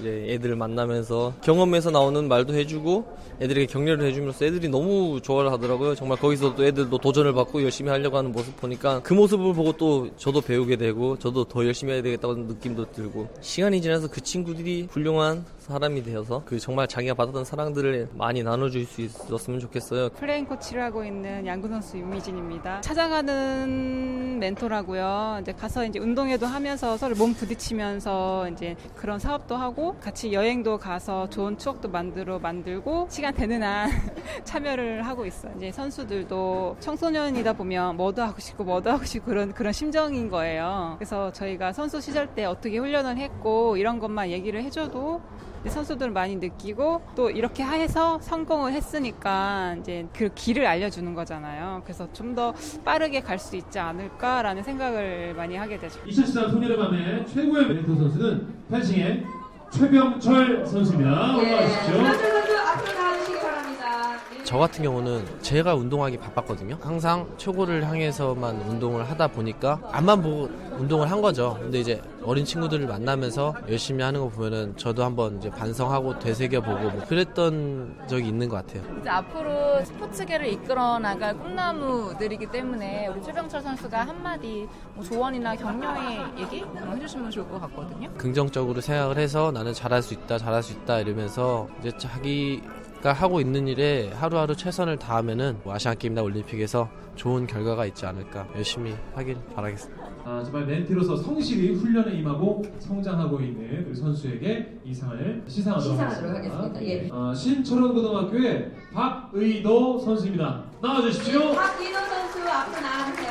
[0.00, 5.94] 이제 애들을 만나면서 경험에서 나오는 말도 해주고 애들에게 격려를 해주면서 애들이 너무 좋아를 하더라고요.
[5.94, 10.08] 정말 거기서 또 애들도 도전을 받고 열심히 하려고 하는 모습 보니까 그 모습을 보고 또
[10.16, 15.44] 저도 배우게 되고 저도 더 열심히 해야 되겠다는 느낌도 들고 시간이 지나서 그 친구들이 훌륭한
[15.58, 20.08] 사람이 되어서 그 정말 자기가 받았던 사랑들을 많이 나눠줄 수 있었으면 좋겠어요.
[20.10, 22.80] 플레잉 코치를 하고 있는 양구 선수 윤미진입니다.
[22.80, 25.40] 찾아가는 멘토라고요.
[25.42, 31.28] 이제 가서 이제 운동회도 하면서 서로 몸 부딪히면서 이제 그런 사업도 하고 같이 여행도 가서
[31.28, 33.90] 좋은 추억도 만들어 만들고 시간 되는 한
[34.44, 35.52] 참여를 하고 있어요.
[35.56, 40.94] 이제 선수들도 청소년이다 보면 뭐도 하고 싶고 뭐도 하고 싶고 그런 그런 심정인 거예요.
[40.98, 45.20] 그래서 저희가 선수 시절 때 어떻게 훈련을 했고 이런 것만 얘기를 해줘도
[45.66, 51.82] 선수들 많이 느끼고 또 이렇게 해서 성공을 했으니까 이제 그 길을 알려주는 거잖아요.
[51.84, 55.98] 그래서 좀 더 빠르게 갈 수 있지 않을까라는 생각을 많이 하게 되죠.
[56.06, 59.24] 2014 소녀의 밤의 최고의 멘토 선수는 펜싱의
[59.70, 61.10] 최병철 선수입니다.
[61.10, 61.92] 예, 올라와주십시오.
[61.94, 64.16] 최병철 선수 앞으로 나와주시기 바랍니다.
[64.38, 64.44] 예.
[64.44, 66.78] 저 같은 경우는 제가 운동하기 바빴거든요.
[66.80, 71.58] 항상 최고를 향해서만 운동을 하다 보니까 앞만 보고 운동을 한 거죠.
[71.60, 77.04] 근데 이제 어린 친구들을 만나면서 열심히 하는 거 보면은 저도 한번 이제 반성하고 되새겨보고 뭐
[77.06, 78.82] 그랬던 적이 있는 것 같아요.
[79.00, 86.64] 이제 앞으로 스포츠계를 이끌어 나갈 꿈나무들이기 때문에 우리 최병철 선수가 한마디 뭐 조언이나 격려의 얘기
[86.64, 88.12] 뭐 해주시면 좋을 것 같거든요.
[88.14, 92.62] 긍정적으로 생각을 해서 나는 잘할 수 있다, 잘할 수 있다 이러면서 이제 자기
[93.02, 98.48] 가 하고 있는 일에 하루하루 최선을 다하면은 뭐 아시안 게임이나 올림픽에서 좋은 결과가 있지 않을까
[98.56, 100.07] 열심히 하길 바라겠습니다.
[100.24, 106.82] 아, 정말 멘티로서 성실히 훈련에 임하고 성장하고 있는 우리 선수에게 이 상을 시상하도록, 시상하도록 하겠습니다.
[106.84, 107.08] 예.
[107.10, 110.64] 어, 신철원고등학교의 박의도 선수입니다.
[110.82, 111.52] 나와주십시오.
[111.54, 113.28] 박인호 선수 앞으로 나와주세요.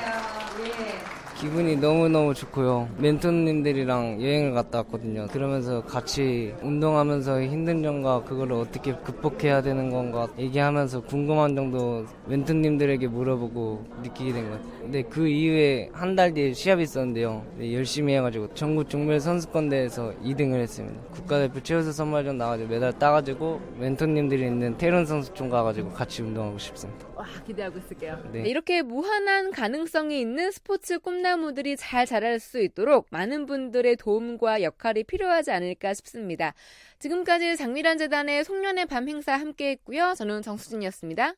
[0.66, 1.07] 예.
[1.40, 2.90] 기분이 너무너무 좋고요.
[2.98, 5.28] 멘토님들이랑 여행을 갔다 왔거든요.
[5.28, 13.86] 그러면서 같이 운동하면서 힘든 점과 그걸 어떻게 극복해야 되는 건가 얘기하면서 궁금한 정도 멘토님들에게 물어보고
[14.04, 14.72] 느끼게 된 것 같아요.
[14.82, 17.44] 근데 그 이후에 한 달 뒤에 시합이 있었는데요.
[17.60, 21.00] 네, 열심히 해가지고 전국 종별 선수권대회에서 2등을 했습니다.
[21.12, 27.07] 국가대표 최우수 선발전 나가지고 메달 따가지고 멘토님들이 있는 태릉 선수촌 가가지고 같이 운동하고 싶습니다.
[27.18, 28.30] 와 기대하고 있을게요.
[28.32, 28.48] 네.
[28.48, 35.52] 이렇게 무한한 가능성이 있는 스포츠 꿈나무들이 잘 자랄 수 있도록 많은 분들의 도움과 역할이 필요하지
[35.52, 36.54] 않을까 싶습니다.
[37.00, 40.14] 지금까지 장미란 재단의 송년의 밤 행사 함께 했고요.
[40.16, 41.34] 저는 정수진이었습니다.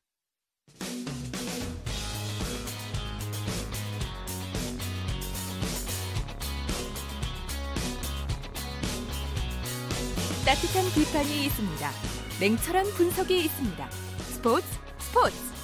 [10.46, 11.89] 따뜻한 비판이 있습니다.
[12.42, 13.89] 냉철한 분석이 있습니다.
[13.92, 14.65] 스포츠
[14.98, 15.59] 스포츠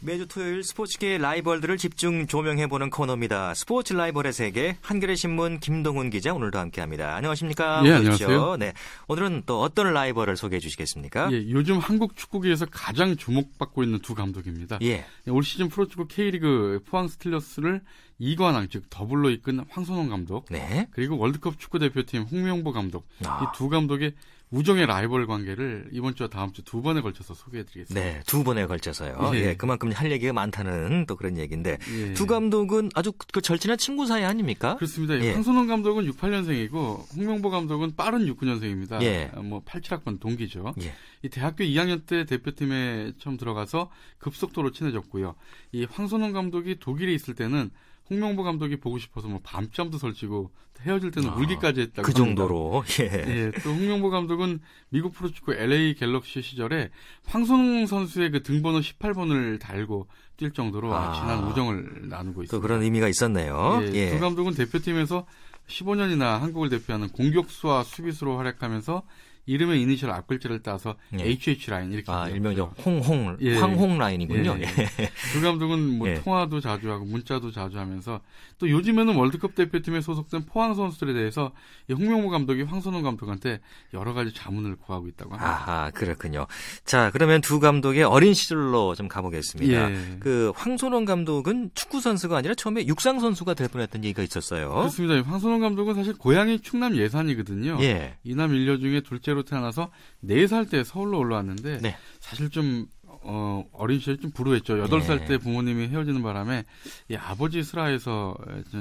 [0.00, 3.54] 매주 토요일 스포츠계의 라이벌들을 집중 조명해보는 코너입니다.
[3.54, 7.16] 스포츠 라이벌의 세계 한겨레 신문 김동훈 기자 오늘도 함께합니다.
[7.16, 7.82] 안녕하십니까?
[7.86, 8.56] 예, 안녕하세요.
[8.58, 8.72] 네,
[9.08, 11.32] 오늘은 또 어떤 라이벌을 소개해 주시겠습니까?
[11.32, 14.78] 예, 요즘 한국 축구계에서 가장 주목받고 있는 두 감독입니다.
[14.82, 15.06] 예.
[15.28, 17.80] 올 시즌 프로축구 K리그 포항 스틸러스를
[18.18, 20.88] 이관왕 즉 더블로 이끈 황선홍 감독, 네.
[20.90, 23.52] 그리고 월드컵 축구 대표팀 홍명보 감독 아.
[23.54, 24.14] 이두 감독의
[24.50, 27.94] 우정의 라이벌 관계를 이번 주와 다음 주 두 번에 걸쳐서 소개해드리겠습니다.
[28.00, 29.30] 네, 두 번에 걸쳐서요.
[29.34, 29.38] 예.
[29.38, 29.54] 예.
[29.56, 32.12] 그만큼 할 얘기가 많다는 또 그런 얘기인데 예.
[32.14, 34.76] 두 감독은 아주 그 절친한 친구 사이 아닙니까?
[34.76, 35.18] 그렇습니다.
[35.20, 35.32] 예.
[35.32, 39.02] 황선홍 감독은 68년생이고 홍명보 감독은 빠른 69년생입니다.
[39.02, 39.30] 예.
[39.42, 40.74] 뭐 87학번 동기죠.
[40.82, 40.92] 예.
[41.22, 45.34] 이 대학교 2학년 때 대표팀에 처음 들어가서 급속도로 친해졌고요.
[45.72, 47.70] 이 황선홍 감독이 독일에 있을 때는
[48.08, 52.18] 홍명보 감독이 보고 싶어서 뭐 밤잠도 설치고 헤어질 때는 아, 울기까지 했다고 그 합니다.
[52.18, 53.04] 정도로 예.
[53.04, 56.90] 예, 또 홍명보 감독은 미국 프로축구 LA 갤럭시 시절에
[57.24, 61.14] 황선홍 선수의 그 등번호 18번을 달고 뛸 정도로 아.
[61.14, 62.66] 진한 우정을 나누고 또 있습니다.
[62.66, 63.80] 그런 의미가 있었네요.
[63.82, 64.10] 예, 예.
[64.10, 65.26] 두 감독은 대표팀에서
[65.66, 69.02] 15년이나 한국을 대표하는 공격수와 수비수로 활약하면서
[69.46, 71.24] 이름의 이니셜 앞글자를 따서 예.
[71.24, 72.28] HH 라인 이렇게 아.
[72.28, 73.56] 일명적 홍홍 예.
[73.58, 74.58] 황홍 라인이군요.
[74.58, 74.62] 예.
[74.62, 75.10] 예.
[75.32, 76.14] 두 감독은 뭐 예.
[76.14, 78.20] 통화도 자주 하고 문자도 자주 하면서
[78.58, 81.52] 또 요즘에는 월드컵 대표팀에 소속된 포항 선수들에 대해서
[81.88, 83.60] 이 홍명보 감독이 황선홍 감독한테
[83.94, 85.48] 여러 가지 자문을 구하고 있다고 합니다.
[85.48, 86.46] 아하, 그렇군요.
[86.84, 89.90] 자, 그러면 두 감독의 어린 시절로 좀 가보겠습니다.
[89.90, 90.16] 예.
[90.20, 94.70] 그 황선홍 감독은 축구 선수가 아니라 처음에 육상 선수가 될 뻔했던 얘기가 있었어요.
[94.70, 95.22] 그렇습니다.
[95.28, 97.78] 황선홍 감독은 사실 고향이 충남 예산이거든요.
[97.80, 98.16] 예.
[98.24, 99.90] 이남 일녀 중에 둘째로 태어나서
[100.24, 101.96] 4살 때 서울로 올라왔는데 네.
[102.20, 104.76] 사실 좀 어, 어린 시절 좀 불우했죠.
[104.86, 105.24] 8살 네.
[105.26, 106.64] 때 부모님이 헤어지는 바람에
[107.08, 108.36] 이 아버지 슬하에서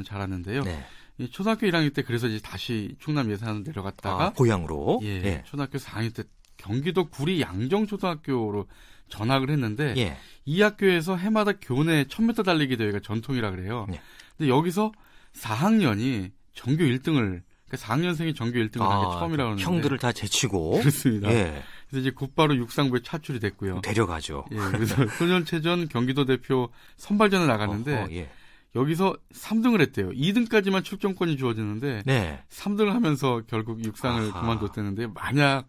[0.05, 0.63] 자랐는데요.
[0.63, 0.85] 네.
[1.17, 4.99] 이 초등학교 1학년 때 그래서 이제 다시 충남 예산으로 내려갔다가 아, 고향으로.
[5.03, 5.43] 예, 예.
[5.45, 6.23] 초등학교 4학년 때
[6.57, 8.67] 경기도 구리 양정초등학교로
[9.07, 10.17] 전학을 했는데 예.
[10.45, 13.87] 이 학교에서 해마다 교내 1000m 달리기 대회가 전통이라 그래요.
[13.93, 14.01] 예.
[14.37, 14.91] 근데 여기서
[15.33, 21.29] 4학년이 전교 1등을 그러니까 4학년생이 전교 1등을 한게 처음이라고 아, 형들을 다 제치고 그렇습니다.
[21.31, 21.63] 예.
[21.89, 23.81] 그래서 이제 곧바로 육상부에 차출이 됐고요.
[23.81, 24.45] 데려가죠.
[24.51, 28.29] 예, 그래서 소년체전 경기도 대표 선발전에 나갔는데 어허, 예.
[28.75, 30.09] 여기서 3등을 했대요.
[30.11, 32.43] 2등까지만 출전권이 주어지는데 네.
[32.49, 34.41] 3등을 하면서 결국 육상을 아하.
[34.41, 35.67] 그만뒀다는데 만약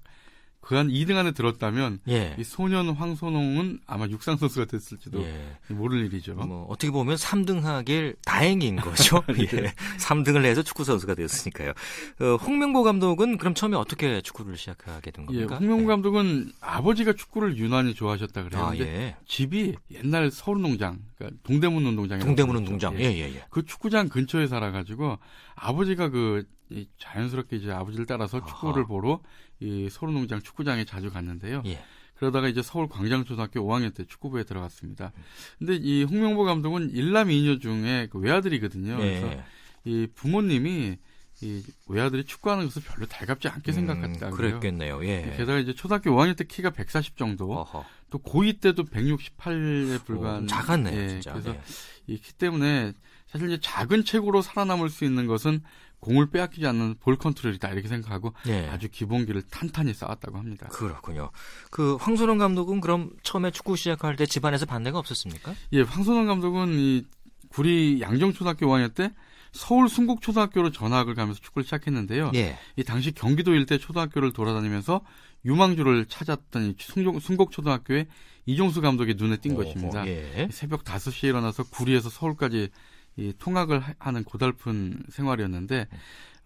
[0.66, 2.34] 그 한 2등 안에 들었다면 예.
[2.40, 5.56] 이 소년 황선홍은 아마 육상 선수가 됐을지도 예.
[5.68, 6.34] 모를 일이죠.
[6.34, 9.22] 뭐 어떻게 보면 3등 하길 다행인 거죠.
[9.28, 9.46] 네.
[9.54, 9.72] 예.
[10.00, 11.70] 3등을 해서 축구 선수가 되었으니까요.
[11.70, 15.58] 어, 홍명보 감독은 그럼 처음에 어떻게 축구를 시작하게 된 예, 겁니까?
[15.58, 19.16] 홍명보 감독은 아버지가 축구를 유난히 좋아하셨다 그랬는데 아, 예.
[19.24, 22.98] 집이 옛날 서울 농장, 그러니까 동대문 운동장이 동대문 운동장.
[22.98, 23.44] 예, 예, 예.
[23.50, 25.18] 그 축구장 근처에 살아가지고
[25.54, 29.20] 아버지가 그 이, 자연스럽게 이제 아버지를 따라서 축구를 보러
[29.60, 31.62] 이 서울농장 축구장에 자주 갔는데요.
[31.66, 31.82] 예.
[32.16, 35.12] 그러다가 이제 서울 광장초등학교 5학년 때 축구부에 들어갔습니다.
[35.58, 38.98] 근데 이 홍명보 감독은 일남 이녀 중에 그 외아들이거든요.
[39.02, 39.20] 예.
[39.20, 39.42] 그래서
[39.84, 40.96] 이 부모님이
[41.42, 44.28] 이 외아들이 축구하는 것을 별로 달갑지 않게 생각했다.
[44.28, 44.58] 음, 그래요.
[44.58, 45.04] 그랬겠네요.
[45.04, 45.34] 예.
[45.36, 47.84] 게다가 이제 초등학교 5학년 때 키가 140 정도, 어허.
[48.08, 51.32] 또 고2 때도 168에 불과한 어, 작았네요, 예, 진짜.
[51.32, 51.60] 그래서 네.
[52.06, 52.94] 이키 때문에
[53.26, 55.60] 사실 이제 작은 체구로 살아남을 수 있는 것은
[56.06, 58.68] 공을 빼앗기지 않는 볼 컨트롤이다 이렇게 생각하고 예.
[58.68, 60.68] 아주 기본기를 탄탄히 쌓았다고 합니다.
[60.68, 61.30] 그렇군요.
[61.70, 65.54] 그 황선홍 감독은 그럼 처음에 축구 시작할 때 집안에서 반대가 없었습니까?
[65.72, 67.04] 예, 황선홍 감독은 이
[67.48, 69.12] 구리 양정초등학교 5학년 때
[69.50, 72.30] 서울 순국초등학교로 전학을 가면서 축구를 시작했는데요.
[72.34, 72.58] 예.
[72.76, 75.00] 이 당시 경기도 일대 초등학교를 돌아다니면서
[75.44, 78.06] 유망주를 찾았던 이 순국, 순국초등학교에
[78.44, 80.06] 이종수 감독의 눈에 띈 것입니다.
[80.06, 80.48] 예.
[80.52, 82.68] 새벽 5시에 일어나서 구리에서 서울까지
[83.16, 85.86] 이 통학을 하- 하는 고달픈 생활이었는데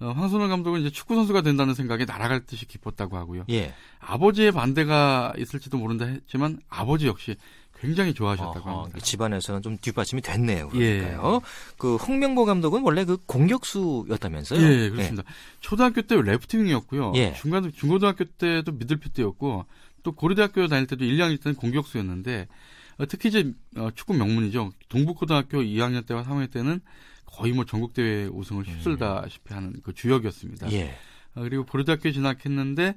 [0.01, 3.45] 어, 황선홍 감독은 이제 축구 선수가 된다는 생각에 날아갈 듯이 기뻤다고 하고요.
[3.51, 3.75] 예.
[3.99, 7.37] 아버지의 반대가 있을지도 모른다 했지만 아버지 역시
[7.79, 8.99] 굉장히 좋아하셨다고 어허, 합니다.
[9.01, 10.71] 집안에서는 좀 뒷받침이 됐네요.
[10.75, 10.99] 예.
[11.01, 11.41] 그러니까요.
[11.79, 14.61] 그 홍명보 감독은 원래 그 공격수였다면서요?
[14.61, 15.23] 예, 그렇습니다.
[15.61, 17.13] 초등학교 때 레프트윙이었고요.
[17.17, 17.35] 예.
[17.35, 19.67] 중간 중고등학교 때도 미들피트였고
[20.03, 22.55] 또 고려대학교 다닐 때도 1, 2학년 때는 공격수였는데 어,
[23.07, 24.73] 특히 이제 어, 축구 명문이죠.
[24.89, 26.81] 동북고등학교 2학년 때와 3학년 때는
[27.27, 30.67] 거의 뭐 전국 대회 우승을 휩쓸다시피 하는 그 주역이었습니다.
[30.67, 30.73] 음.
[30.73, 30.95] 예.
[31.35, 32.97] 어, 그리고 고려대학교에 진학했는데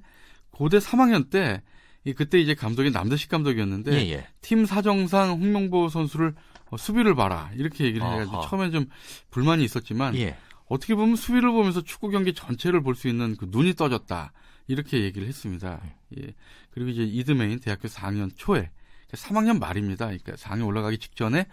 [0.52, 4.28] 고대 3학년 때이 그때 이제 감독이 남대식 감독이었는데 예, 예.
[4.42, 6.34] 팀 사정상 홍명보 선수를
[6.72, 8.42] 어, 수비를 봐라 이렇게 얘기를 해가지고.
[8.50, 8.86] 처음엔 좀
[9.30, 10.36] 불만이 있었지만 예.
[10.66, 14.32] 어떻게 보면 수비를 보면서 축구 경기 전체를 볼 수 있는 그 눈이 떠졌다
[14.68, 15.82] 이렇게 얘기를 했습니다.
[16.18, 16.34] 예.
[16.72, 18.72] 그리고 이제 이듬해인 대학교 4학년 초에
[19.13, 20.06] 3학년 말입니다.
[20.06, 21.45] 그러니까 4학년 올라가기 직전에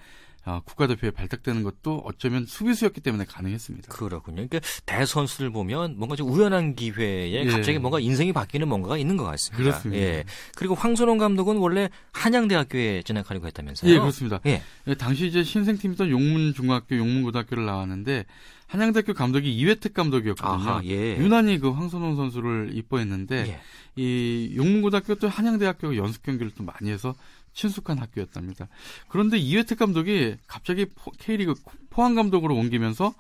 [0.47, 3.93] 어, 국가대표에 발탁되는 것도 어쩌면 수비수였기 때문에 가능했습니다.
[3.93, 4.37] 그렇군요.
[4.37, 7.45] 그러니까 대선수들 보면 뭔가 좀 우연한 기회에 예.
[7.45, 9.63] 갑자기 뭔가 인생이 바뀌는 뭔가가 있는 것 같습니다.
[9.63, 10.03] 그렇습니다.
[10.03, 10.25] 예.
[10.57, 13.93] 그리고 황선홍 감독은 원래 한양대학교에 진학하려고 했다면서요?
[13.93, 14.41] 예, 그렇습니다.
[14.47, 14.63] 예.
[14.87, 18.25] 예, 당시 이제 신생팀이던 용문중학교, 용문고등학교를 나왔는데
[18.67, 20.71] 한양대학교 감독이 이회택 감독이었거든요.
[20.71, 21.19] 아하, 예.
[21.19, 23.61] 유난히 그 황선홍 선수를 이뻐했는데 예.
[23.97, 27.15] 이 용문고등학교 또 한양대학교가 연습 경기를 또 많이 해서
[27.53, 28.69] 친숙한 학교였답니다.
[29.09, 31.55] 그런데 이회택 감독이 갑자기 포- K리그
[31.91, 33.13] 포항 감독으로 옮기면서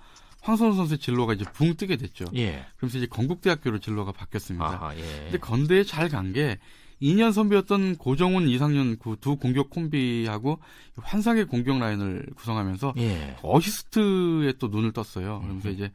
[0.43, 2.25] 황선우 선수의 진로가 이제 붕 뜨게 됐죠.
[2.37, 2.64] 예.
[2.77, 4.64] 그러면서 이제 건국대학교로 진로가 바뀌었습니다.
[4.66, 5.03] 아하, 예.
[5.25, 6.59] 근데 건대에 잘 간 게
[7.03, 10.61] 2년 선배였던 고정훈, 이상윤 그 두 공격 콤비하고
[10.97, 13.37] 환상의 공격 라인을 구성하면서 예.
[13.43, 15.40] 어시스트에 또 눈을 떴어요.
[15.40, 15.90] 그러면서 이제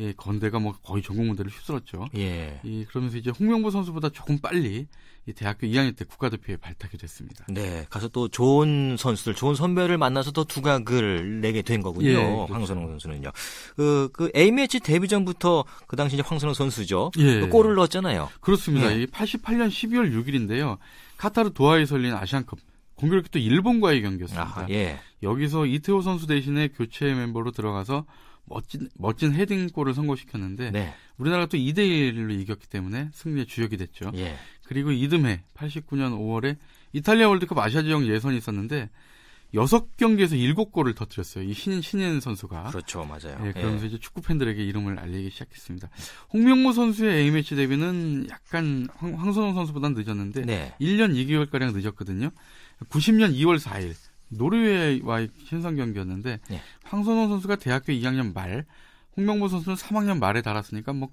[0.00, 2.06] 예, 건대가 뭐 거의 전국 무대를 휩쓸었죠.
[2.16, 2.60] 예.
[2.64, 4.86] 이 그러면서 이제 홍명보 선수보다 조금 빨리
[5.26, 7.46] 이 대학교 2학년 때 국가대표에 발탁이 됐습니다.
[7.48, 12.08] 네, 가서 또 좋은 선수들, 좋은 선배를 만나서 더 두각을 내게 된 거군요.
[12.08, 12.52] 예, 그렇죠.
[12.52, 13.30] 황선홍 선수는요.
[13.76, 17.12] 그, 그 A매치 데뷔 전부터 그 당시 이제 황선홍 선수죠.
[17.18, 17.40] 예.
[17.40, 18.30] 그 골을 넣었잖아요.
[18.40, 18.92] 그렇습니다.
[18.92, 19.02] 예.
[19.02, 20.78] 이 88년 12월 6일인데요.
[21.16, 22.58] 카타르 도하에서 열린 아시안컵
[22.96, 24.42] 공교롭게 또 일본과의 경기였습니다.
[24.42, 25.00] 아하, 예.
[25.22, 28.04] 여기서 이태호 선수 대신에 교체 멤버로 들어가서
[28.46, 30.94] 멋진 멋진 헤딩골을 성공시켰는데 네.
[31.16, 34.12] 우리나라가 또 2대 1로 이겼기 때문에 승리의 주역이 됐죠.
[34.16, 34.36] 예.
[34.64, 36.56] 그리고 이듬해 89년 5월에
[36.92, 38.90] 이탈리아 월드컵 아시아 지역 예선이 있었는데
[39.54, 41.44] 6경기에서 7골을 터뜨렸어요.
[41.44, 42.64] 이 신인 신인 선수가.
[42.64, 43.38] 그렇죠, 맞아요.
[43.46, 43.88] 예, 그러면서 예.
[43.88, 45.90] 이제 축구 팬들에게 이름을 알리기 시작했습니다.
[46.32, 50.74] 홍명보 선수의 A매치 데뷔는 약간 황, 황선홍 선수보다는 늦었는데 네.
[50.80, 52.30] 1년 2개월 가량 늦었거든요.
[52.88, 53.94] 90년 2월 4일
[54.36, 56.60] 노르웨이와의 신선 경기였는데 네.
[56.84, 58.64] 황선홍 선수가 대학교 2학년 말,
[59.16, 61.10] 홍명보 선수는 3학년 말에 달았으니까 뭐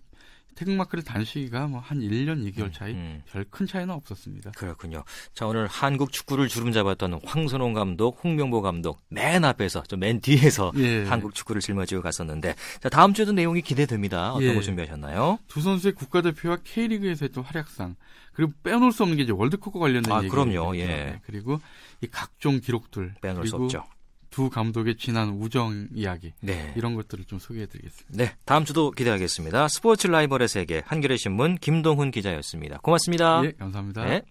[0.55, 3.21] 태극마크를 단 시기가 뭐 한 1년 2개월 차이, 음.
[3.27, 4.51] 별큰 차이는 없었습니다.
[4.51, 5.03] 그렇군요.
[5.33, 10.71] 자, 오늘 한국 축구를 주름 잡았던 황선홍 감독, 홍명보 감독, 맨 앞에서, 좀 맨 뒤에서
[10.77, 11.03] 예.
[11.05, 14.33] 한국 축구를 짊어지고 갔었는데, 자, 다음 주에도 내용이 기대됩니다.
[14.33, 14.53] 어떤 예.
[14.55, 15.39] 거 준비하셨나요?
[15.47, 17.95] 두 선수의 국가대표와 K리그에서 했던 활약상
[18.33, 20.61] 그리고 빼놓을 수 없는 게 이제 월드컵과 관련된 아, 얘기거든요.
[20.69, 20.77] 그럼요.
[20.77, 21.19] 예.
[21.25, 21.59] 그리고
[22.01, 23.83] 이 각종 기록들 빼놓을 수 없죠.
[24.31, 26.73] 두 감독의 지난 우정 이야기 네.
[26.75, 28.17] 이런 것들을 좀 소개해드리겠습니다.
[28.17, 29.67] 네, 다음 주도 기대하겠습니다.
[29.67, 32.79] 스포츠 라이벌의 세계 한겨레 신문 김동훈 기자였습니다.
[32.79, 33.43] 고맙습니다.
[33.45, 34.05] 예, 감사합니다.
[34.05, 34.23] 네.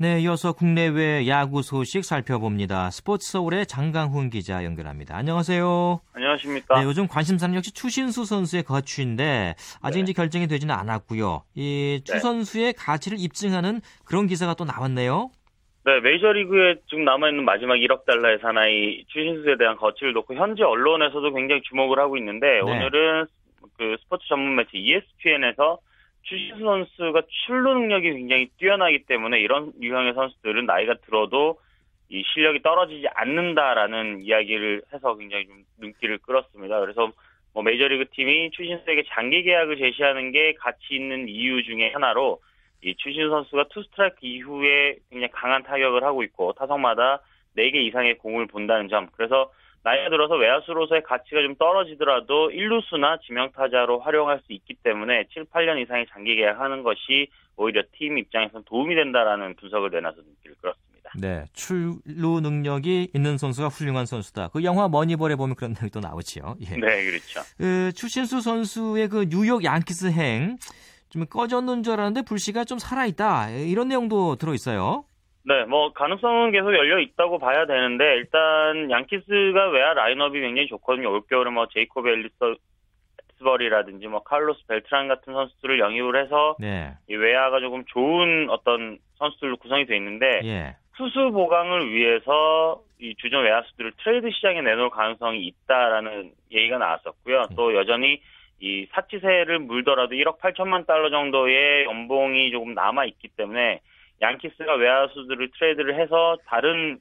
[0.00, 2.88] 네, 이어서 국내외 야구 소식 살펴봅니다.
[2.90, 5.16] 스포츠 서울의 장강훈 기자 연결합니다.
[5.16, 6.00] 안녕하세요.
[6.14, 6.78] 안녕하십니까.
[6.78, 11.42] 네, 요즘 관심사는 역시 추신수 선수의 거취인데 아직 이제 결정이 되지는 않았고요.
[11.56, 12.18] 이추 네.
[12.20, 15.32] 선수의 가치를 입증하는 그런 기사가 또 나왔네요.
[15.84, 21.60] 네, 메이저리그에 지금 남아있는 마지막 1억 달러의 사나이 추신수에 대한 거취를 놓고 현지 언론에서도 굉장히
[21.62, 22.60] 주목을 하고 있는데 네.
[22.60, 23.26] 오늘은
[23.76, 25.80] 그 스포츠 전문 매체 ESPN에서
[26.28, 31.58] 추신수 선수가 출루 능력이 굉장히 뛰어나기 때문에 이런 유형의 선수들은 나이가 들어도
[32.10, 36.80] 이 실력이 떨어지지 않는다라는 이야기를 해서 굉장히 좀 눈길을 끌었습니다.
[36.80, 37.10] 그래서
[37.54, 42.40] 뭐 메이저리그 팀이 추신수에게 장기 계약을 제시하는 게 가치 있는 이유 중에 하나로
[42.82, 47.20] 이 추신수 선수가 투 스트라이크 이후에 굉장히 강한 타격을 하고 있고 타석마다
[47.56, 49.08] 4개 이상의 공을 본다는 점.
[49.12, 49.50] 그래서
[49.84, 56.06] 나이가 들어서 외야수로서의 가치가 좀 떨어지더라도 1루수나 지명타자로 활용할 수 있기 때문에 7, 8년 이상의
[56.12, 61.10] 장기 계약하는 것이 오히려 팀 입장에서는 도움이 된다라는 분석을 내놔서 눈길을 끌었습니다.
[61.18, 64.48] 네, 출루 능력이 있는 선수가 훌륭한 선수다.
[64.48, 66.56] 그 영화 머니볼에 보면 그런 내용이 또 나오지요.
[66.60, 66.64] 예.
[66.76, 67.40] 네, 그렇죠.
[67.56, 70.58] 그 추신수 선수의 그 뉴욕 양키스 행
[71.10, 73.50] 좀 꺼졌는 줄 알았는데 불씨가 좀 살아있다.
[73.50, 75.04] 이런 내용도 들어있어요.
[75.48, 81.10] 네, 뭐 가능성은 계속 열려 있다고 봐야 되는데 일단 양키스가 외야 라인업이 굉장히 좋거든요.
[81.10, 82.06] 올겨울에 뭐 제이코브
[83.38, 86.92] 엘스버리라든지 뭐 칼로스 벨트란 같은 선수들을 영입을 해서 네.
[87.08, 90.76] 이 외야가 조금 좋은 어떤 선수들로 구성이 돼 있는데 예.
[90.98, 97.44] 투수 보강을 위해서 이 주전 외야수들을 트레이드 시장에 내놓을 가능성이 있다라는 얘기가 나왔었고요.
[97.56, 98.20] 또 여전히
[98.60, 103.80] 이 사치세를 물더라도 1억 8천만 달러 정도의 연봉이 조금 남아 있기 때문에
[104.20, 106.98] 양키스가 외야수들을 트레이드를 해서 다른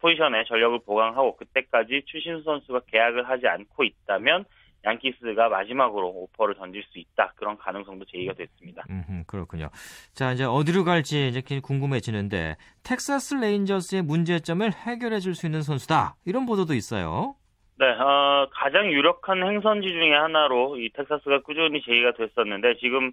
[0.00, 4.44] 포지션에 전력을 보강하고 그때까지 추신수 선수가 계약을 하지 않고 있다면
[4.84, 8.84] 양키스가 마지막으로 오퍼를 던질 수 있다 그런 가능성도 제기가 됐습니다.
[8.90, 9.68] 음, 그렇군요.
[10.14, 16.14] 자, 이제 어디로 갈지 이제 궁금해지는데 텍사스 레인저스의 문제점을 해결해 줄 수 있는 선수다.
[16.24, 17.34] 이런 보도도 있어요.
[17.78, 23.12] 네, 어, 가장 유력한 행선지 중에 하나로 이 텍사스가 꾸준히 제기가 됐었는데 지금 이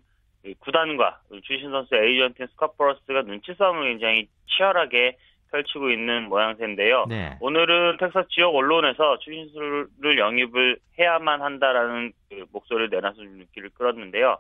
[0.60, 5.18] 구단과 추신수 선수 에이전트 스캇 보라스가 눈치 싸움을 굉장히 치열하게
[5.52, 7.06] 펼치고 있는 모양새인데요.
[7.08, 7.38] 네.
[7.40, 14.40] 오늘은 텍사스 지역 언론에서 추신수를 영입을 해야만 한다라는 그 목소리를 내놔서 좀 눈길을 끌었는데요.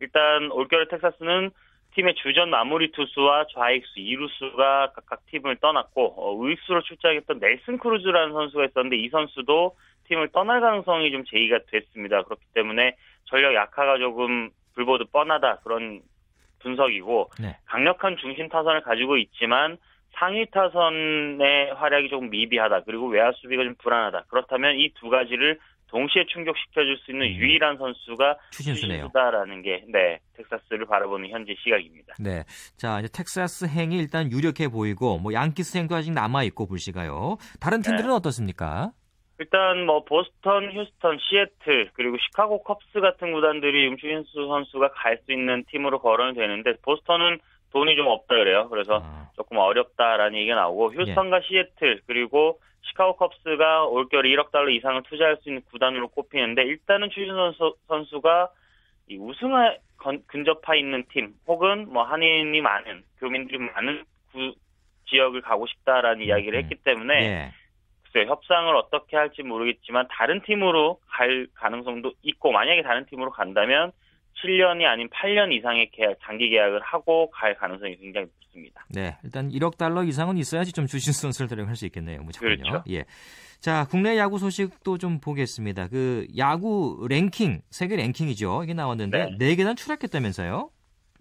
[0.00, 1.50] 일단 올겨울 텍사스는
[1.94, 8.64] 팀의 주전 마무리 투수와 좌익수, 이루수가 각각 팀을 떠났고 어, 우익수로 출장했던 넬슨 크루즈라는 선수가
[8.66, 12.22] 있었는데 이 선수도 팀을 떠날 가능성이 좀 제기가 됐습니다.
[12.22, 16.00] 그렇기 때문에 전력 약화가 조금 불보듯 뻔하다 그런
[16.60, 17.56] 분석이고 네.
[17.66, 19.78] 강력한 중심 타선을 가지고 있지만
[20.14, 22.82] 상위 타선의 활약이 조금 미비하다.
[22.84, 24.26] 그리고 외야 수비가 좀 불안하다.
[24.28, 25.58] 그렇다면 이 두 가지를
[25.88, 28.96] 동시에 충족시켜줄 수 있는 유일한 선수가 추신수네요.
[28.98, 32.14] 추신수다라는 게 네, 텍사스를 바라보는 현재 시각입니다.
[32.18, 32.44] 네.
[32.78, 37.36] 자, 이제 텍사스 행이 일단 유력해 보이고 뭐 양키스 행도 아직 남아 있고 불시가요.
[37.60, 38.14] 다른 팀들은 네.
[38.16, 38.92] 어떻습니까?
[39.42, 45.64] 일단 뭐 보스턴, 휴스턴, 시애틀 그리고 시카고 컵스 같은 구단들이 윤추신수 선수가 갈 수 있는
[45.64, 47.38] 팀으로 거론이 되는데 보스턴은
[47.72, 48.68] 돈이 좀 없다 그래요.
[48.68, 48.98] 그래서
[49.36, 55.48] 조금 어렵다라는 얘기가 나오고 휴스턴과 시애틀 그리고 시카고 컵스가 올겨울 1억 달러 이상을 투자할 수
[55.48, 58.48] 있는 구단으로 꼽히는데 일단은 추신 선수, 선수가
[59.08, 64.54] 이 우승에 건- 근접해 있는 팀 혹은 뭐 한인이 많은 교민들이 많은 구-
[65.08, 67.52] 지역을 가고 싶다라는 이야기를 했기 때문에 예.
[68.12, 73.92] 글쎄요, 협상을 어떻게 할지 모르겠지만 다른 팀으로 갈 가능성도 있고 만약에 다른 팀으로 간다면
[74.42, 78.84] 7년이 아닌 8년 이상의 계약, 장기 계약을 하고 갈 가능성이 굉장히 높습니다.
[78.90, 79.16] 네.
[79.24, 82.22] 일단 1억 달러 이상은 있어야지 좀 주신 선수를 데려갈 수 있겠네요.
[82.22, 82.56] 무조건요.
[82.56, 82.84] 그렇죠.
[82.90, 83.04] 예.
[83.60, 85.88] 자, 국내 야구 소식도 좀 보겠습니다.
[85.88, 88.64] 그 야구 랭킹, 세계 랭킹이죠.
[88.64, 90.70] 이게 나왔는데 네, 계단 추락했다면서요?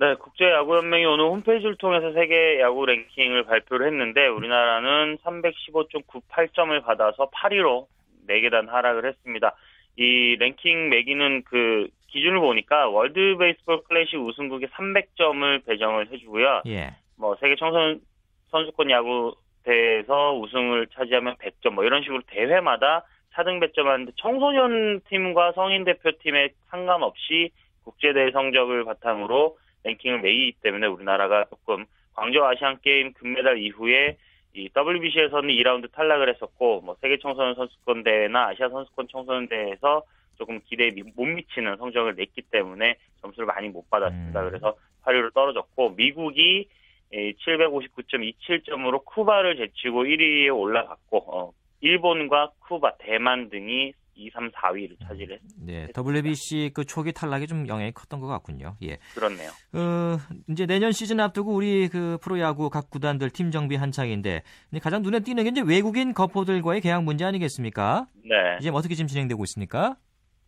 [0.01, 7.85] 네, 국제야구연맹이 오늘 홈페이지를 통해서 세계 야구 랭킹을 발표를 했는데 우리나라는 315.98점을 받아서 8위로
[8.27, 9.55] 4계단 하락을 했습니다.
[9.97, 16.63] 이 랭킹 매기는 그 기준을 보니까 월드 베이스볼 클래식 우승국에 300점을 배정을 해주고요.
[16.65, 16.95] 예.
[17.15, 18.01] 뭐 세계 청소년
[18.49, 19.35] 선수권 야구
[19.65, 27.51] 대회에서 우승을 차지하면 100점 뭐 이런 식으로 대회마다 차등 배점하는데 청소년 팀과 성인 대표팀에 상관없이
[27.83, 34.17] 국제 대회 성적을 바탕으로 랭킹을 매기기 때문에 우리나라가 조금 광저우 아시안 게임 금메달 이후에
[34.53, 40.03] 이 WBC에서는 2라운드 탈락을 했었고 뭐 세계 청소년 선수권 대회나 아시아 선수권 청소년 대회에서
[40.37, 44.43] 조금 기대에 미- 못 미치는 성적을 냈기 때문에 점수를 많이 못 받았습니다.
[44.49, 44.75] 그래서
[45.05, 46.67] 8위로 떨어졌고 미국이
[47.13, 55.65] 759.27점으로 쿠바를 제치고 1위에 올라갔고 어, 일본과 쿠바, 대만 등이 2, 3, 4위를 차지했습니다.
[55.65, 55.87] 네.
[55.95, 58.75] WBC 그 초기 탈락이 좀 영향이 컸던 것 같군요.
[58.83, 58.97] 예.
[59.15, 59.49] 그렇네요.
[59.73, 60.17] 어,
[60.49, 64.43] 이제 내년 시즌 앞두고 우리 그 프로야구 각 구단들 팀 정비 한창인데
[64.81, 68.07] 가장 눈에 띄는 게 이제 외국인 거포들과의 계약 문제 아니겠습니까?
[68.23, 68.57] 네.
[68.59, 69.95] 이제 어떻게 지금 진행되고 있습니까?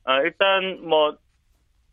[0.06, 1.18] 아, 일단 뭐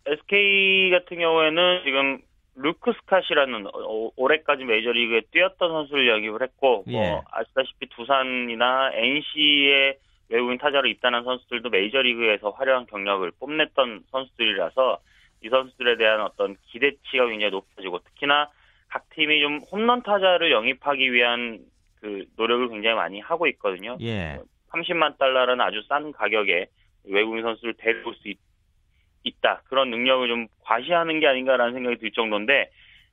[0.07, 2.21] SK 같은 경우에는 지금
[2.57, 6.93] 루크 스캇이라는 어, 올해까지 메이저리그에 뛰었던 선수를 영입을 했고 예.
[6.93, 9.99] 뭐 아시다시피 두산이나 NC의
[10.31, 14.99] 외국인 타자로 입단한 선수들도 메이저리그에서 화려한 경력을 뽐냈던 선수들이라서
[15.43, 18.49] 이 선수들에 대한 어떤 기대치가 굉장히 높아지고 특히나
[18.89, 21.61] 각 팀이 좀 홈런 타자를 영입하기 위한
[22.01, 23.97] 그 노력을 굉장히 많이 하고 있거든요.
[24.01, 24.39] 예.
[24.71, 26.67] 30만 달러라는 아주 싼 가격에
[27.05, 28.39] 외국인 선수를 데려올 수 있,
[29.43, 32.71] 다 그런 능력을 좀 과시하는 게 아닌가라는 생각이 들 정도인데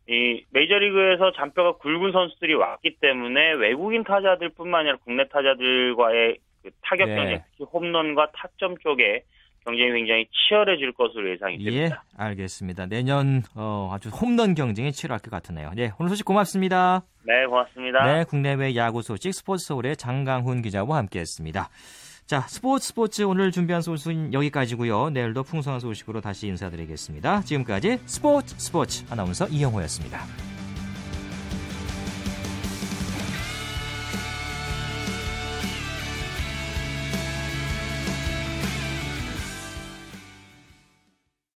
[0.09, 6.37] 이 메이저리그에서 잔뼈가 굵은 선수들이 왔기 때문에 외국인 타자들뿐만 아니라 국내 타자들과의
[6.67, 7.15] 그 타격 네.
[7.15, 9.23] 경쟁, 특히 홈런과 타점 쪽에
[9.65, 12.03] 경쟁이 굉장히 치열해질 것으로 예상이 예, 됩니다.
[12.17, 12.85] 알겠습니다.
[12.85, 15.71] 내년 어, 아주 홈런 경쟁이 치열할 것 같으네요.
[15.75, 17.03] 네, 오늘 소식 고맙습니다.
[17.23, 18.05] 네, 고맙습니다.
[18.05, 21.69] 네, 국내외 야구 소식 스포츠 서울의 장강훈 기자와 함께했습니다.
[22.25, 25.11] 자, 스포츠 스포츠 오늘 준비한 소식은 여기까지고요.
[25.11, 27.41] 내일도 풍성한 소식으로 다시 인사드리겠습니다.
[27.41, 30.56] 지금까지 스포츠 스포츠 아나운서 이영호였습니다.